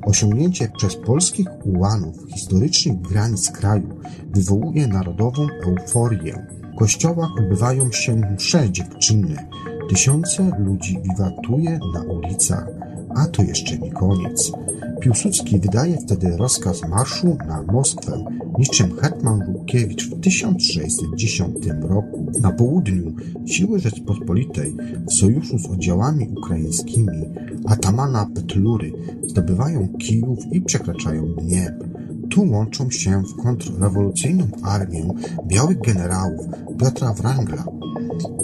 [0.03, 3.89] Osiągnięcie przez polskich ułanów historycznych granic kraju
[4.35, 6.47] wywołuje narodową euforię.
[6.75, 9.49] W kościołach odbywają się msze dziewczynne.
[9.89, 12.67] Tysiące ludzi wiwatuje na ulicach.
[13.15, 14.53] A to jeszcze nie koniec.
[15.01, 18.25] Piłsudski wydaje wtedy rozkaz marszu na Moskwę,
[18.59, 22.27] niczym hetman Żółkiewicz w 1610 roku.
[22.41, 23.13] Na południu
[23.47, 24.77] siły Rzeczpospolitej
[25.09, 27.29] w sojuszu z oddziałami ukraińskimi
[27.67, 28.93] atamana Petlury
[29.27, 31.89] zdobywają Kijów i przekraczają Dniepr.
[32.31, 35.09] Tu łączą się w kontrrewolucyjną armię
[35.47, 36.47] białych generałów
[36.81, 37.65] Piotra Wrangla.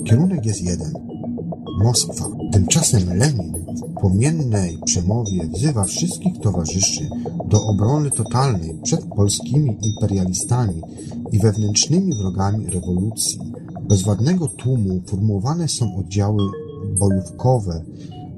[0.05, 0.93] Kierunek jest jeden–
[1.79, 2.29] Moskwa.
[2.53, 7.09] Tymczasem Lenin w płomiennej przemowie wzywa wszystkich towarzyszy
[7.47, 10.83] do obrony totalnej przed polskimi imperialistami
[11.33, 13.39] i wewnętrznymi wrogami rewolucji.
[13.89, 16.43] Bezwładnego tłumu formułowane są oddziały
[16.99, 17.85] bojówkowe.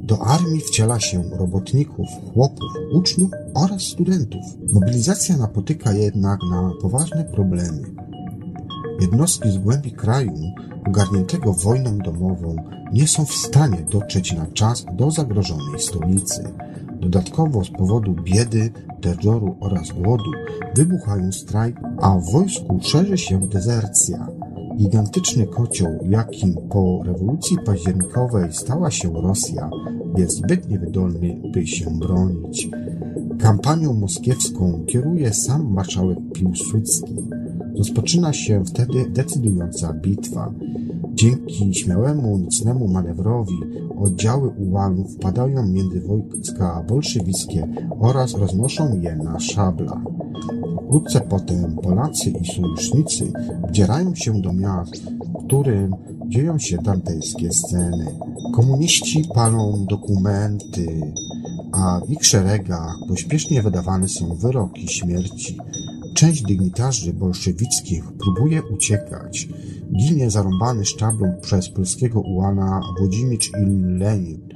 [0.02, 4.42] Do armii wciela się robotników, chłopów, uczniów oraz studentów.
[4.72, 7.82] Mobilizacja napotyka jednak na poważne problemy.
[9.00, 10.32] Jednostki z głębi kraju,
[10.86, 12.56] ogarniętego wojną domową,
[12.92, 16.44] nie są w stanie dotrzeć na czas do zagrożonej stolicy.
[17.00, 18.70] Dodatkowo z powodu biedy,
[19.00, 20.30] terroru oraz głodu
[20.74, 24.28] wybuchają strajk, a w wojsku szerzy się dezercja.
[24.76, 29.70] Gigantyczny kocioł, jakim po rewolucji październikowej stała się Rosja,
[30.16, 32.68] jest zbyt niewydolny, by się bronić.
[33.38, 37.14] Kampanią moskiewską kieruje sam marszałek Piłsudski.
[37.78, 40.52] Rozpoczyna się wtedy decydująca bitwa.
[41.14, 43.54] Dzięki śmiałemu, nocnemu manewrowi
[43.98, 47.68] oddziały ułanów wpadają między wojska bolszewickie
[48.00, 50.02] oraz roznoszą je na szablach.
[50.84, 53.32] Wkrótce potem Polacy i sojusznicy
[53.68, 55.02] wdzierają się do miast,
[55.40, 55.94] w którym
[56.28, 58.06] dzieją się dantejskie sceny.
[58.54, 61.12] Komuniści palą dokumenty,
[61.72, 65.58] a w ich szeregach pośpiesznie wydawane są wyroki śmierci.
[66.20, 69.48] Część dygnitarzy bolszewickich próbuje uciekać.
[69.96, 73.66] Ginie zarąbany sztablą przez polskiego ułana Włodzimicz i
[73.98, 74.48] Lenin.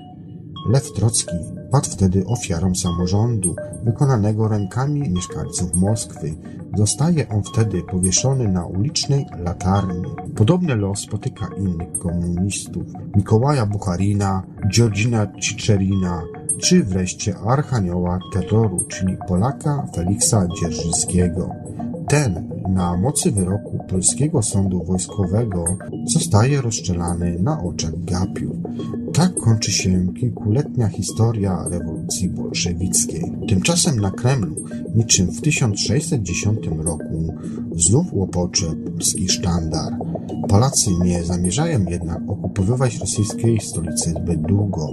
[0.68, 1.36] Lew Trocki
[1.70, 6.34] padł wtedy ofiarą samorządu, wykonanego rękami mieszkańców Moskwy.
[6.76, 10.02] Zostaje on wtedy powieszony na ulicznej latarni.
[10.36, 12.84] Podobny los spotyka innych komunistów.
[13.16, 14.42] Mikołaja Bucharina,
[14.72, 16.22] Georgina Cicerina,
[16.58, 21.50] czy wreszcie archanioła terroru, czyli Polaka Feliksa Dzierżyńskiego.
[22.08, 25.64] Ten na mocy wyroku polskiego sądu wojskowego
[26.06, 28.56] zostaje rozstrzelany na oczach gapiów.
[29.12, 33.32] Tak kończy się kilkuletnia historia rewolucji bolszewickiej.
[33.48, 34.56] Tymczasem na Kremlu,
[34.94, 37.34] niczym w 1610 roku,
[37.76, 39.92] znów łopocze polski sztandar.
[40.48, 44.88] Polacy nie zamierzają jednak okupowywać rosyjskiej stolicy zbyt długo.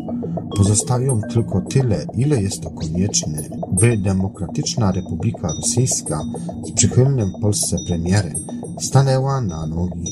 [0.58, 6.22] Pozostają tylko tyle, ile jest to konieczne, by Demokratyczna Republika Rosyjska
[6.68, 8.36] z przychylnym Polsce premierem
[8.80, 10.12] stanęła na nogi.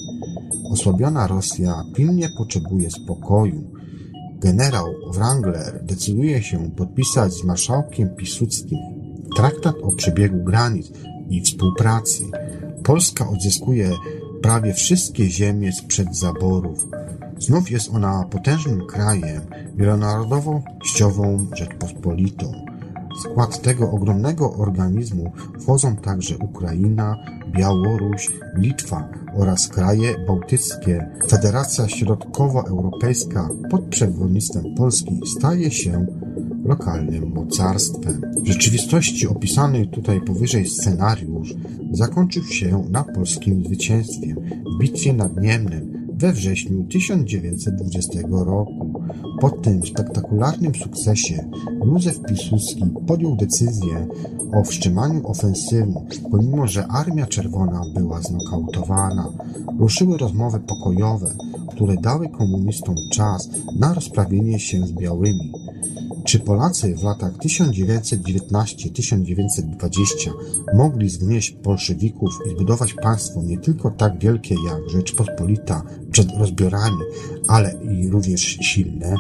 [0.72, 3.72] Osłabiona Rosja pilnie potrzebuje spokoju.
[4.40, 8.80] Generał Wrangler decyduje się podpisać z marszałkiem Piłsudskim
[9.36, 10.92] traktat o przebiegu granic
[11.30, 12.24] i współpracy.
[12.84, 13.92] Polska odzyskuje
[14.42, 16.88] prawie wszystkie ziemie sprzed zaborów.
[17.40, 19.42] Znów jest ona potężnym krajem,
[19.76, 22.52] wielonarodowościową Rzeczpospolitą.
[23.16, 27.18] W skład tego ogromnego organizmu wchodzą także Ukraina,
[27.52, 31.10] Białoruś, Litwa oraz kraje bałtyckie.
[31.30, 36.06] Federacja Środkowoeuropejska pod przewodnictwem Polski staje się
[36.66, 38.22] lokalnym mocarstwem.
[38.44, 41.54] W rzeczywistości opisany tutaj powyżej scenariusz
[41.92, 44.36] zakończył się na polskim zwycięstwie
[44.76, 49.04] w bitwie nad Niemnem we wrześniu 1920 roku.
[49.42, 51.50] Po tym spektakularnym sukcesie
[51.86, 54.08] Józef Piłsudski podjął decyzję
[54.54, 55.94] o wstrzymaniu ofensywy,
[56.32, 59.30] pomimo że Armia Czerwona była znokautowana.
[59.80, 61.34] Ruszyły rozmowy pokojowe,
[61.80, 65.52] które dały komunistom czas na rozprawienie się z białymi.
[66.26, 70.32] Czy Polacy w latach 1919-1920
[70.74, 77.04] mogli zgnieść bolszewików i zbudować państwo nie tylko tak wielkie jak Rzeczpospolita przed rozbiorami,
[77.48, 79.16] ale i również silne?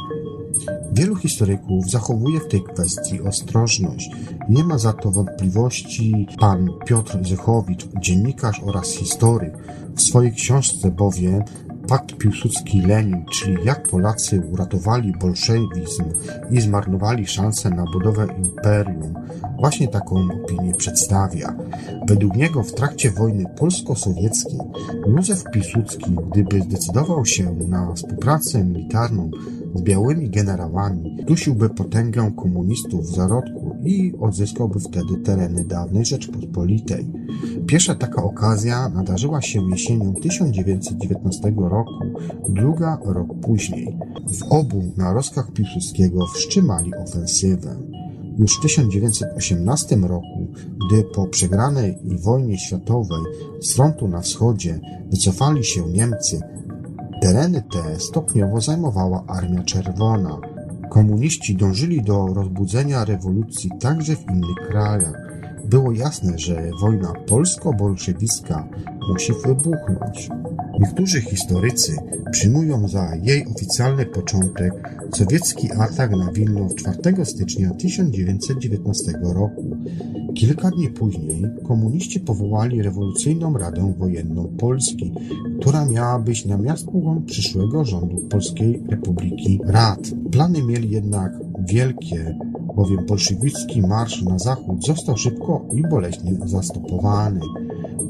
[0.91, 4.09] Wielu historyków zachowuje w tej kwestii ostrożność.
[4.49, 9.53] Nie ma za to wątpliwości pan Piotr Zychowicz, dziennikarz oraz historyk.
[9.95, 11.43] W swojej książce bowiem
[11.89, 16.03] Pakt Piłsudski-Lenin, czyli jak Polacy uratowali bolszewizm
[16.51, 19.13] i zmarnowali szansę na budowę imperium,
[19.59, 21.55] właśnie taką opinię przedstawia.
[22.07, 24.59] Według niego w trakcie wojny polsko-sowieckiej
[25.07, 29.31] Józef Piłsudski, gdyby zdecydował się na współpracę militarną
[29.75, 37.07] z białymi generałami, dusiłby potęgę komunistów w zarodku i odzyskałby wtedy tereny dawnej Rzeczpospolitej.
[37.69, 42.03] Pierwsza taka okazja nadarzyła się jesienią 1919 roku,
[42.49, 43.97] druga rok później.
[44.39, 47.75] W obu na rozkach Piłsudskiego wstrzymali ofensywę.
[48.37, 50.47] Już w 1918 roku,
[50.87, 53.21] gdy po przegranej wojnie światowej
[53.61, 54.79] z frontu na wschodzie
[55.11, 56.41] wycofali się Niemcy,
[57.21, 60.37] tereny te stopniowo zajmowała Armia Czerwona.
[60.89, 65.28] Komuniści dążyli do rozbudzenia rewolucji także w innych krajach.
[65.69, 68.67] Było jasne, że wojna polsko-bolszewicka
[69.09, 70.29] musi wybuchnąć.
[70.79, 71.95] Niektórzy historycy
[72.31, 74.73] przyjmują za jej oficjalny początek
[75.15, 79.77] sowiecki atak na Wilno 4 stycznia 1919 roku.
[80.39, 85.11] Kilka dni później komuniści powołali rewolucyjną Radę Wojenną Polski,
[85.59, 89.99] która miała być namiastką przyszłego rządu Polskiej Republiki Rad.
[90.31, 92.37] Plany mieli jednak wielkie,
[92.75, 97.39] bowiem bolszewicki marsz na zachód został szybko i boleśnie zastopowany.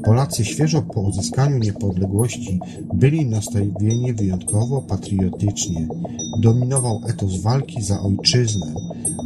[0.04, 2.60] Polacy świeżo po uzyskaniu niepodległości
[2.94, 5.88] byli nastawieni wyjątkowo patriotycznie.
[6.38, 8.74] Dominował etos walki za ojczyznę.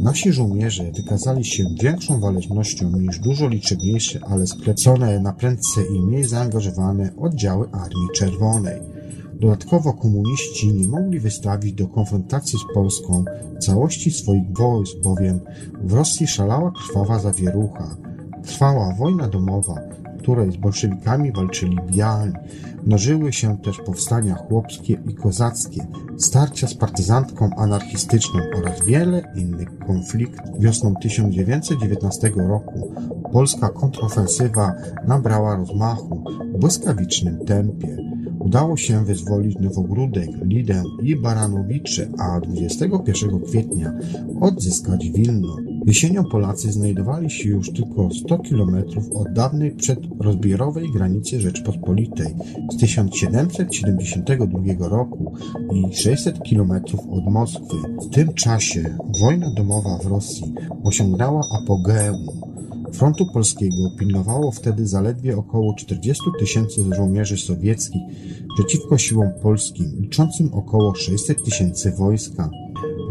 [0.01, 6.23] Nasi żołnierze wykazali się większą walecznością niż dużo liczniejsze, ale sklepcone na prędce i mniej
[6.23, 8.81] zaangażowane oddziały Armii Czerwonej.
[9.33, 13.25] Dodatkowo komuniści nie mogli wystawić do konfrontacji z Polską
[13.59, 15.39] całości swoich wojsk, bowiem
[15.83, 17.95] w Rosji szalała krwawa zawierucha.
[18.43, 19.75] Trwała wojna domowa,
[20.25, 22.33] której z bolszewikami walczyli biali.
[22.85, 30.59] Mnożyły się też powstania chłopskie i kozackie, starcia z partyzantką anarchistyczną oraz wiele innych konfliktów.
[30.59, 32.93] Wiosną 1919 roku
[33.33, 34.73] polska kontrofensywa
[35.07, 36.23] nabrała rozmachu
[36.55, 37.97] w błyskawicznym tempie.
[38.39, 43.93] Udało się wyzwolić Nowogródek, Lidę i Baranowicze, a 21 kwietnia
[44.41, 45.74] odzyskać Wilno.
[45.85, 52.35] Jesienią Polacy znajdowali się już tylko 100 kilometrów od dawnej przedrozbiorowej granicy Rzeczpospolitej
[52.71, 55.33] z 1772 roku
[55.73, 57.77] i 600 kilometrów od Moskwy.
[58.01, 62.27] W tym czasie wojna domowa w Rosji osiągnęła apogeum.
[62.93, 68.01] Frontu polskiego pilnowało wtedy zaledwie około 40 tysięcy żołnierzy sowieckich
[68.55, 72.49] przeciwko siłom polskim, liczącym około 600 tysięcy wojska.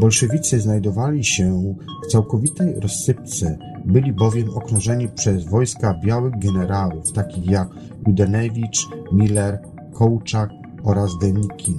[0.01, 1.75] Bolszewicy znajdowali się
[2.05, 7.69] w całkowitej rozsypce, byli bowiem okrążeni przez wojska białych generałów, takich jak
[8.07, 9.59] Judenewicz, Miller,
[9.93, 10.51] Kołczak
[10.85, 11.77] oraz Denikin.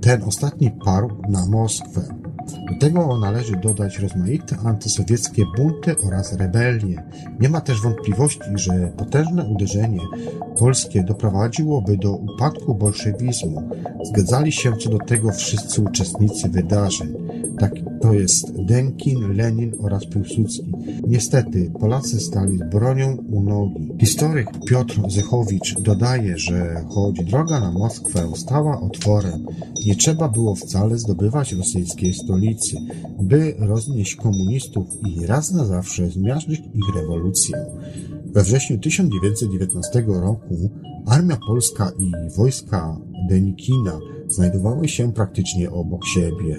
[0.00, 2.17] Ten ostatni parł na Moskwę.
[2.68, 7.02] Do tego należy dodać rozmaite antysowieckie bunty oraz rebelie.
[7.40, 10.00] Nie ma też wątpliwości, że potężne uderzenie
[10.58, 13.70] polskie doprowadziłoby do upadku bolszewizmu.
[14.04, 17.14] Zgadzali się co do tego wszyscy uczestnicy wydarzeń.
[17.58, 20.72] Tak to jest Denkin, Lenin oraz Piłsudski.
[21.06, 23.92] Niestety Polacy stali bronią u nogi.
[24.00, 29.46] Historyk Piotr Zechowicz dodaje, że choć droga na Moskwę stała otworem,
[29.86, 32.76] nie trzeba było wcale zdobywać rosyjskiej stolicy,
[33.20, 37.66] by roznieść komunistów i raz na zawsze zmiażdżyć ich rewolucję.
[38.34, 40.70] We wrześniu 1919 roku
[41.06, 42.96] armia polska i wojska
[43.28, 43.98] Denikina
[44.28, 46.56] znajdowały się praktycznie obok siebie.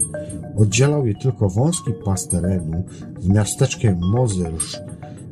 [0.58, 2.84] Oddzielał je tylko wąski pas terenu
[3.20, 4.80] z miasteczkiem Mozyrsz.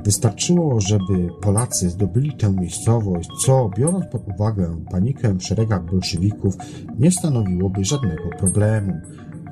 [0.04, 6.56] Wystarczyło, żeby Polacy zdobyli tę miejscowość, co, biorąc pod uwagę panikę w szeregach bolszewików,
[7.00, 8.94] nie stanowiłoby żadnego problemu.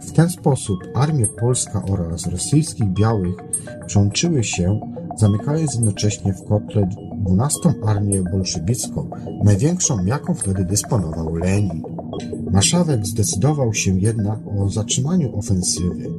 [0.01, 3.35] W ten sposób armia polska oraz rosyjskich białych
[3.85, 4.79] przyłączyły się,
[5.17, 6.89] zamykając jednocześnie w kotle
[7.25, 9.09] 12 armię bolszewicką,
[9.43, 11.81] największą jaką wtedy dysponował Lenin.
[12.51, 16.09] Marszałek zdecydował się jednak o zatrzymaniu ofensywy.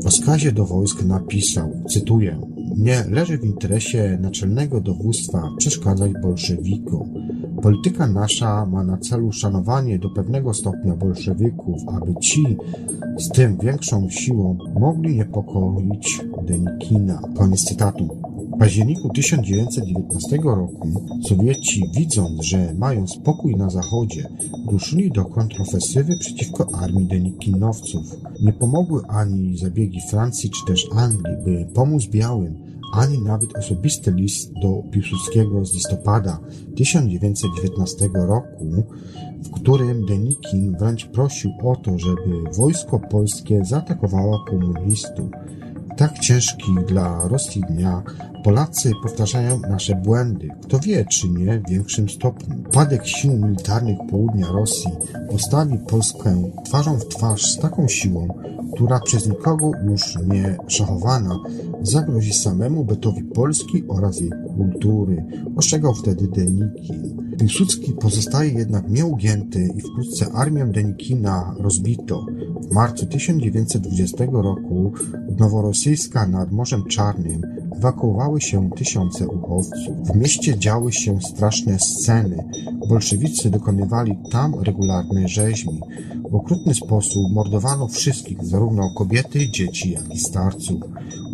[0.00, 2.40] W rozkazie do wojsk napisał, cytuję,
[2.76, 7.23] nie leży w interesie naczelnego dowództwa przeszkadzać bolszewikom.
[7.64, 12.56] Polityka nasza ma na celu szanowanie do pewnego stopnia bolszewików, aby ci
[13.18, 17.20] z tym większą siłą mogli niepokoić Denikina.
[17.36, 18.08] Koniec cytatu.
[18.54, 20.88] W październiku 1919 roku
[21.28, 24.28] Sowieci, widząc, że mają spokój na zachodzie,
[24.66, 28.16] ruszyli do kontrofensywy przeciwko armii denikinowców.
[28.42, 34.52] Nie pomogły ani zabiegi Francji czy też Anglii, by pomóc białym, ani nawet osobisty list
[34.62, 36.38] do Piłsudskiego z listopada
[36.76, 38.84] 1919 roku,
[39.44, 45.30] w którym Denikin wręcz prosił o to, żeby wojsko polskie zaatakowało komunistów.
[45.96, 52.08] Tak ciężkich dla Rosji dniach Polacy powtarzają nasze błędy, kto wie, czy nie w większym
[52.08, 52.56] stopniu.
[52.68, 54.90] Upadek sił militarnych południa Rosji
[55.30, 58.28] postawi Polskę twarzą w twarz z taką siłą,
[58.72, 61.38] która przez nikogo już nie szachowana
[61.82, 65.24] zagrozi samemu bytowi Polski oraz jej kultury,
[65.56, 67.23] ostrzegał wtedy Denikin.
[67.38, 72.26] Piłsudski pozostaje jednak nieugięty i wkrótce armię Denikina rozbito.
[72.70, 74.92] W marcu 1920 roku
[75.38, 77.42] noworosyjska nad Morzem Czarnym
[77.76, 80.08] ewakuowały się tysiące uchodźców.
[80.12, 82.44] W mieście działy się straszne sceny.
[82.88, 85.80] Bolszewicy dokonywali tam regularnej rzeźni.
[86.30, 90.80] W okrutny sposób mordowano wszystkich, zarówno kobiety, dzieci, jak i starców.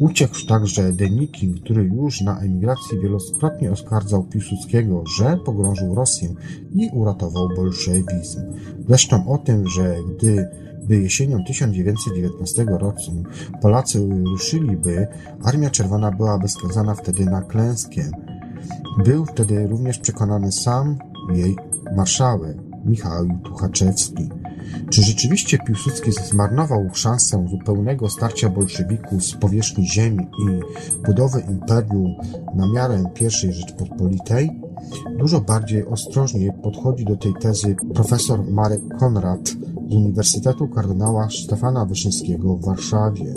[0.01, 6.35] Uciekł także Denikin, który już na emigracji wielokrotnie oskarżał Piłsudskiego, że pogrążył Rosję
[6.75, 8.41] i uratował bolszewizm.
[8.89, 10.49] Zresztą o tym, że gdy
[10.89, 13.25] jesienią 1919 roku
[13.61, 15.07] Polacy ruszyliby,
[15.45, 18.11] Armia Czerwona byłaby skazana wtedy na klęskę.
[19.05, 20.99] Był wtedy również przekonany sam
[21.35, 21.57] jej
[21.97, 24.29] marszałek, Michał Tuchaczewski.
[24.91, 30.61] Czy rzeczywiście Piłsudski zmarnował szansę zupełnego starcia bolszewików z powierzchni ziemi i
[31.07, 32.15] budowy imperium
[32.55, 34.51] na miarę I Rzeczpospolitej?
[35.19, 39.49] Dużo bardziej ostrożnie podchodzi do tej tezy profesor Marek Konrad
[39.89, 43.35] z Uniwersytetu Kardynała Stefana Wyszyńskiego w Warszawie.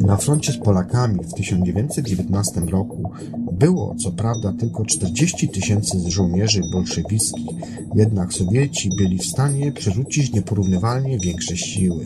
[0.00, 3.12] Na froncie z Polakami w 1919 roku
[3.52, 7.46] było co prawda tylko 40 tysięcy żołnierzy bolszewickich,
[7.94, 12.04] jednak Sowieci byli w stanie przerzucić nieporównywalnie większe siły.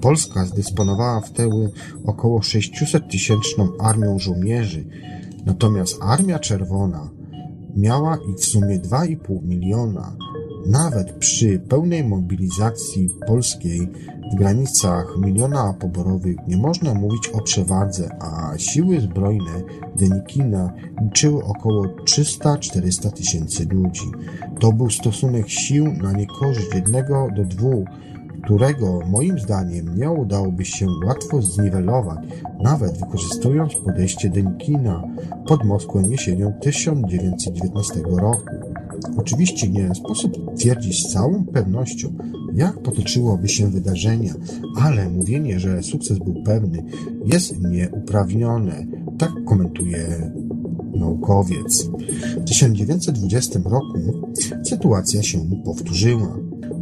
[0.00, 1.70] Polska zdysponowała wtedy
[2.06, 4.84] około 600 tysięczną armią żołnierzy,
[5.46, 7.10] natomiast Armia Czerwona
[7.76, 10.16] miała ich w sumie 2,5 miliona.
[10.66, 13.88] Nawet przy pełnej mobilizacji polskiej
[14.32, 19.62] w granicach miliona poborowych nie można mówić o przewadze, a siły zbrojne
[19.96, 24.10] Denikina liczyły około 300-400 tysięcy ludzi.
[24.60, 27.88] To był stosunek sił na niekorzyść jednego do dwóch,
[28.44, 32.18] którego moim zdaniem nie udałoby się łatwo zniwelować,
[32.62, 35.02] nawet wykorzystując podejście Denikina
[35.46, 38.83] pod Moskwą jesienią 1919 roku.
[39.16, 42.14] Oczywiście nie sposób twierdzić z całą pewnością,
[42.54, 44.34] jak potoczyłoby się wydarzenia,
[44.80, 46.84] ale mówienie, że sukces był pewny,
[47.24, 48.86] jest nieuprawnione.
[49.18, 50.32] Tak komentuje
[50.96, 51.88] naukowiec.
[52.36, 53.98] W 1920 roku
[54.64, 56.38] sytuacja się powtórzyła.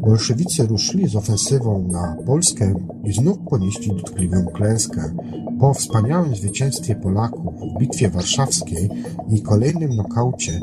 [0.06, 2.74] Bolszewicy ruszyli z ofensywą na Polskę
[3.04, 5.14] i znów ponieśli dotkliwą klęskę.
[5.60, 8.90] Po wspaniałym zwycięstwie Polaków w Bitwie Warszawskiej
[9.28, 10.60] i kolejnym nokaucie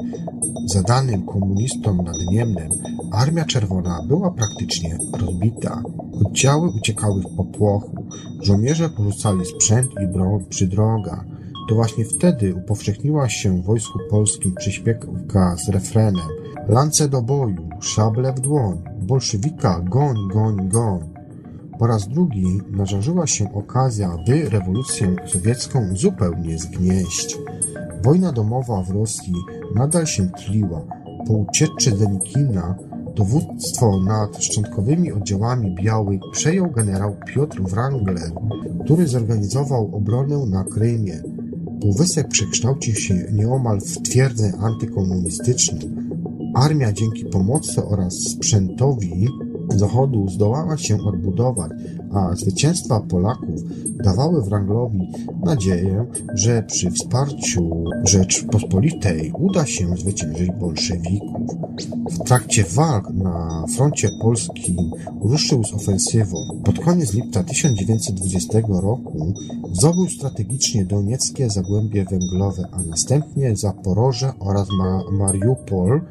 [0.66, 2.72] zadanym komunistom nad Niemnem,
[3.12, 5.84] Armia Czerwona była praktycznie rozbita.
[6.26, 8.06] Oddziały uciekały w popłochu,
[8.42, 11.26] żołnierze porzucali sprzęt i broń przy drogach.
[11.70, 16.28] To właśnie wtedy upowszechniła się w wojsku polskim przyśpiewka z refrenem
[16.70, 21.00] Lance do boju, szable w dłoń, bolszewika goń, goń, goń.
[21.80, 27.38] Po raz drugi narzarzyła się okazja, by rewolucję sowiecką zupełnie zgnieść.
[28.04, 29.34] Wojna domowa w Rosji
[29.76, 30.82] nadal się tliła.
[31.28, 32.76] Po ucieczce Denikina
[33.16, 38.32] dowództwo nad szczątkowymi oddziałami białych przejął generał Piotr Wrangler,
[38.86, 41.24] który zorganizował obronę na Krymie.
[41.82, 46.09] Półwysep przekształcił się nieomal w twierdzę antykomunistyczną.
[46.54, 49.28] Armia dzięki pomocy oraz sprzętowi
[49.76, 51.72] Zachodu zdołała się odbudować,
[52.12, 53.62] a zwycięstwa Polaków
[54.04, 55.12] dawały Wranglowi
[55.44, 61.40] nadzieję, że przy wsparciu Rzeczpospolitej uda się zwyciężyć bolszewików.
[62.12, 64.78] W trakcie walk na froncie polskim
[65.22, 66.38] ruszył z ofensywą.
[66.64, 69.34] Pod koniec lipca 1920 roku
[69.74, 74.68] zdobył strategicznie donieckie Zagłębie Węglowe, a następnie Zaporoże oraz
[75.12, 76.02] Mariupol,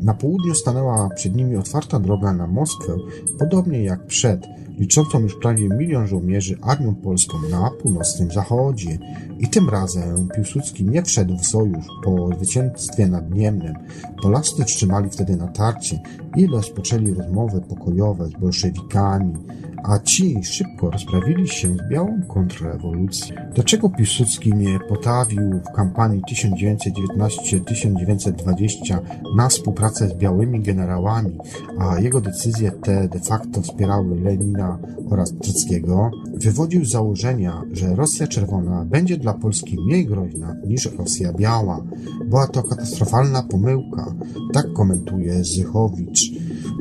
[0.00, 2.96] na południu stanęła przed nimi otwarta droga na Moskwę,
[3.38, 4.46] podobnie jak przed
[4.78, 8.98] liczącą już prawie milion żołnierzy armią polską na północnym zachodzie.
[9.38, 13.74] I tym razem Piłsudski nie wszedł w sojusz po zwycięstwie nad Niemnem.
[14.22, 16.00] Polacy wstrzymali wtedy natarcie
[16.36, 19.34] i rozpoczęli rozmowy pokojowe z bolszewikami
[19.82, 23.36] a ci szybko rozprawili się z białą kontrrewolucją.
[23.54, 28.98] Dlaczego Piłsudski nie potawił w kampanii 1919-1920
[29.36, 31.38] na współpracę z białymi generałami,
[31.78, 34.78] a jego decyzje te de facto wspierały Lenina
[35.10, 41.32] oraz Trockiego, wywodził z założenia, że Rosja Czerwona będzie dla Polski mniej groźna niż Rosja
[41.32, 41.84] Biała.
[42.26, 44.14] Była to katastrofalna pomyłka,
[44.52, 46.17] tak komentuje Zychowicz.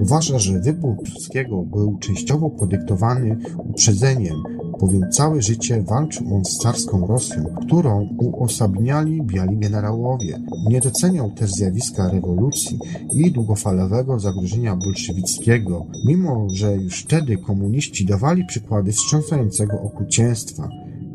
[0.02, 4.36] Uważa, że wybór Piłsudskiego był częściowo podyktowany uprzedzeniem,
[4.80, 10.40] bowiem całe życie walczył on z carską Rosją, którą uosabiali biali generałowie.
[10.70, 12.80] Nie doceniał też zjawiska rewolucji
[13.14, 20.70] i długofalowego zagrożenia bolszewickiego, mimo że już wtedy komuniści dawali przykłady wstrząsającego okrucieństwa.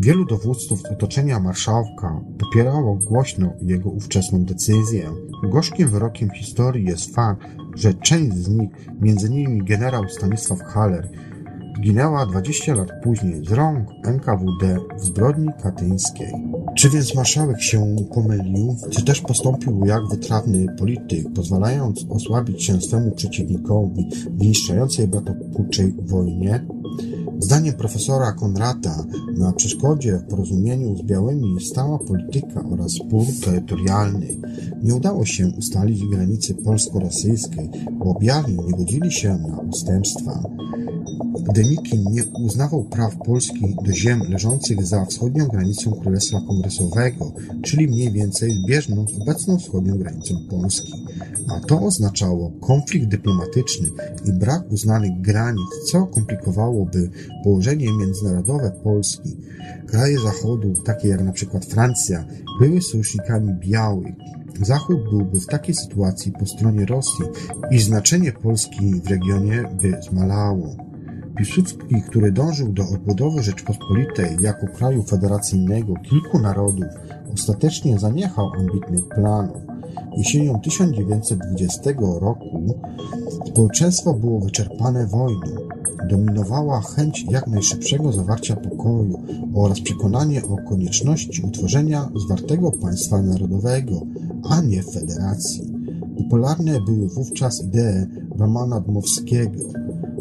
[0.05, 5.11] Wielu dowódców otoczenia marszałka popierało głośno jego ówczesną decyzję.
[5.43, 8.71] Gorzkim wyrokiem historii jest fakt, że część z nich,
[9.05, 11.09] innymi generał Stanisław Haller,
[11.77, 16.33] zginęła 20 lat później z rąk NKWD w zbrodni katyńskiej.
[16.77, 23.11] Czy więc marszałek się pomylił, czy też postąpił jak wytrawny polityk, pozwalając osłabić się swemu
[23.11, 26.67] przeciwnikowi w niszczącej bratobójczej wojnie?
[27.43, 29.05] Zdaniem profesora Konrata
[29.37, 34.27] na przeszkodzie w porozumieniu z białymi stała polityka oraz spór terytorialny.
[34.83, 40.43] Nie udało się ustalić granicy polsko-rosyjskiej, bo biali nie godzili się na ustępstwa.
[41.41, 41.65] Gdy
[42.11, 48.51] nie uznawał praw Polski do ziem leżących za wschodnią granicą Królestwa Kongresowego, czyli mniej więcej
[48.51, 50.93] zbieżną z obecną wschodnią granicą Polski.
[51.49, 53.89] A to oznaczało konflikt dyplomatyczny
[54.25, 57.11] i brak uznanych granic, co komplikowałoby
[57.45, 59.37] położenie międzynarodowe Polski.
[59.87, 62.25] Kraje Zachodu, takie jak na przykład Francja,
[62.61, 64.15] były sojusznikami białych.
[64.63, 67.25] Zachód byłby w takiej sytuacji po stronie Rosji
[67.71, 70.92] i znaczenie Polski w regionie by zmalało.
[71.43, 76.85] Piłsudski, który dążył do odbudowy Rzeczpospolitej jako kraju federacyjnego kilku narodów,
[77.35, 79.63] ostatecznie zaniechał ambitnych planów.
[80.17, 81.91] Jesienią 1920
[82.21, 82.75] roku
[83.47, 85.57] społeczeństwo było wyczerpane wojną.
[86.09, 89.23] Dominowała chęć jak najszybszego zawarcia pokoju
[89.55, 94.01] oraz przekonanie o konieczności utworzenia zwartego państwa narodowego,
[94.51, 95.73] a nie federacji.
[96.19, 98.07] Popularne były wówczas idee
[98.39, 99.59] Romana Dmowskiego,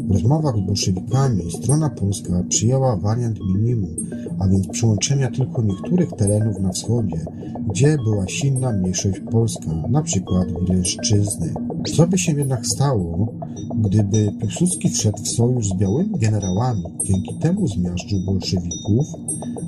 [0.07, 3.95] w rozmowach z bolszewikami strona polska przyjęła wariant minimum,
[4.39, 7.25] a więc przyłączenia tylko niektórych terenów na wschodzie,
[7.69, 9.71] gdzie była silna mniejszość polska,
[10.03, 11.53] przykład Wileńszczyzny.
[11.95, 13.33] Co by się jednak stało,
[13.75, 19.05] gdyby Piłsudski wszedł w sojusz z białymi generałami, dzięki temu zmiażdżył bolszewików?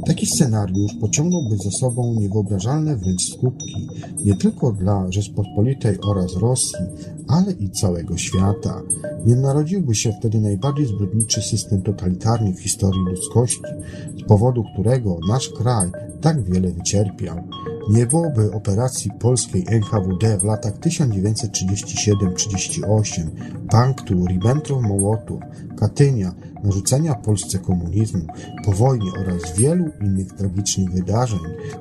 [0.06, 3.88] Taki scenariusz pociągnąłby za sobą niewyobrażalne wręcz skutki,
[4.26, 6.86] nie tylko dla Rzeczpospolitej oraz Rosji,
[7.28, 8.82] ale i całego świata.
[9.26, 13.62] Nie narodziłby się wtedy najbardziej zbrodniczy system totalitarny w historii ludzkości,
[14.20, 17.38] z powodu którego nasz kraj tak wiele wycierpiał.
[17.90, 23.28] Nie byłoby operacji polskiej NKWD w latach 1937-38,
[23.70, 25.40] Panktu, Ribbentrop-Mołotów,
[25.80, 28.22] Katynia, narzucenia Polsce komunizmu,
[28.66, 31.40] po wojnie oraz wielu innych tragicznych wydarzeń,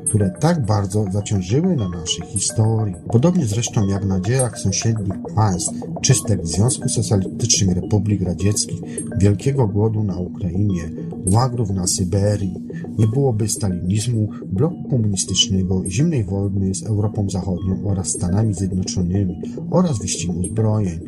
[0.09, 2.95] które tak bardzo zaciążyły na naszej historii.
[3.13, 5.73] Podobnie zresztą jak na dziejach sąsiednich państw,
[6.03, 8.81] czystek Związku Socjalistycznych Republik Radzieckich,
[9.19, 10.91] wielkiego głodu na Ukrainie,
[11.27, 12.55] łagrów na Syberii,
[12.99, 20.45] nie byłoby stalinizmu, bloku komunistycznego, zimnej wojny z Europą Zachodnią oraz Stanami Zjednoczonymi oraz wyścigu
[20.45, 21.01] zbrojeń.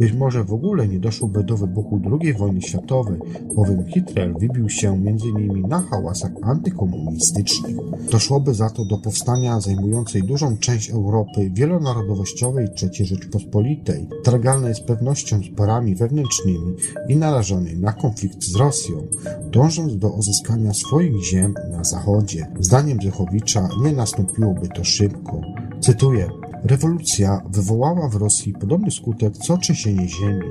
[0.00, 3.20] Być może w ogóle nie doszłoby do wybuchu II wojny światowej,
[3.56, 7.76] bowiem Hitler wybił się nimi na hałasach antykomunistycznych.
[8.10, 15.40] Doszłoby za to do powstania zajmującej dużą część Europy wielonarodowościowej III Rzeczpospolitej, tragalnej z pewnością
[15.52, 16.74] sporami wewnętrznymi
[17.08, 19.06] i narażonej na konflikt z Rosją,
[19.52, 22.46] dążąc do uzyskania swoich ziem na zachodzie.
[22.60, 25.40] Zdaniem Zychowicza nie nastąpiłoby to szybko.
[25.80, 26.28] Cytuję,
[26.64, 30.46] Rewolucja wywołała w Rosji podobny skutek co trzęsienie ziemi.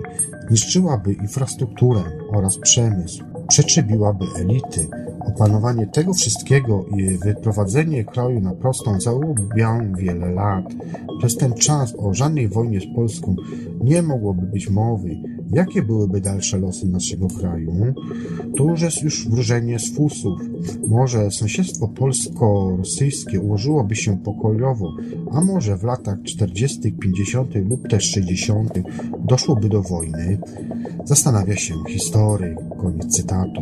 [0.51, 4.87] Niszczyłaby infrastrukturę oraz przemysł, przetrzebiłaby elity.
[5.19, 9.47] Opanowanie tego wszystkiego i wyprowadzenie kraju na prostą zajęłoby
[9.97, 10.65] wiele lat.
[11.19, 13.35] Przez ten czas o żadnej wojnie z Polską
[13.83, 15.09] nie mogłoby być mowy.
[15.53, 17.93] Jakie byłyby dalsze losy naszego kraju?
[18.57, 20.39] To już jest już wróżenie z fusów.
[20.87, 24.93] Może sąsiedztwo polsko-rosyjskie ułożyłoby się pokojowo,
[25.31, 27.55] a może w latach 40., 50.
[27.55, 28.73] lub też 60.
[29.19, 30.37] doszłoby do wojny?
[31.05, 32.57] Zastanawia się historyk.
[32.81, 33.61] Koniec cytatu.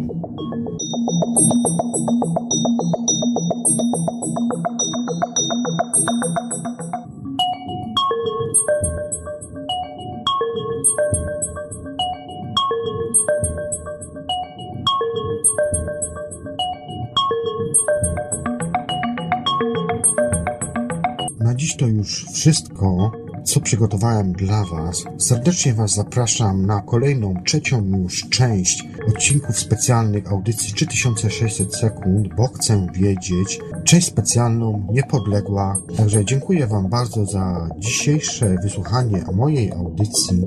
[23.68, 25.04] Przygotowałem dla Was.
[25.18, 32.88] Serdecznie Was zapraszam na kolejną, trzecią już część odcinków specjalnych audycji 3600 sekund, bo chcę
[32.94, 33.60] wiedzieć.
[33.84, 35.78] Część specjalną, niepodległa.
[35.98, 40.46] Także dziękuję Wam bardzo za dzisiejsze wysłuchanie mojej audycji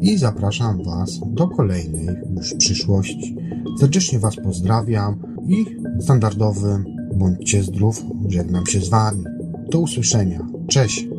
[0.00, 3.36] i zapraszam Was do kolejnej już przyszłości.
[3.78, 5.64] Serdecznie Was pozdrawiam i
[6.00, 6.84] standardowym
[7.14, 9.24] bądźcie zdrów, żegnam się z Wami.
[9.70, 10.46] Do usłyszenia.
[10.68, 11.09] Cześć.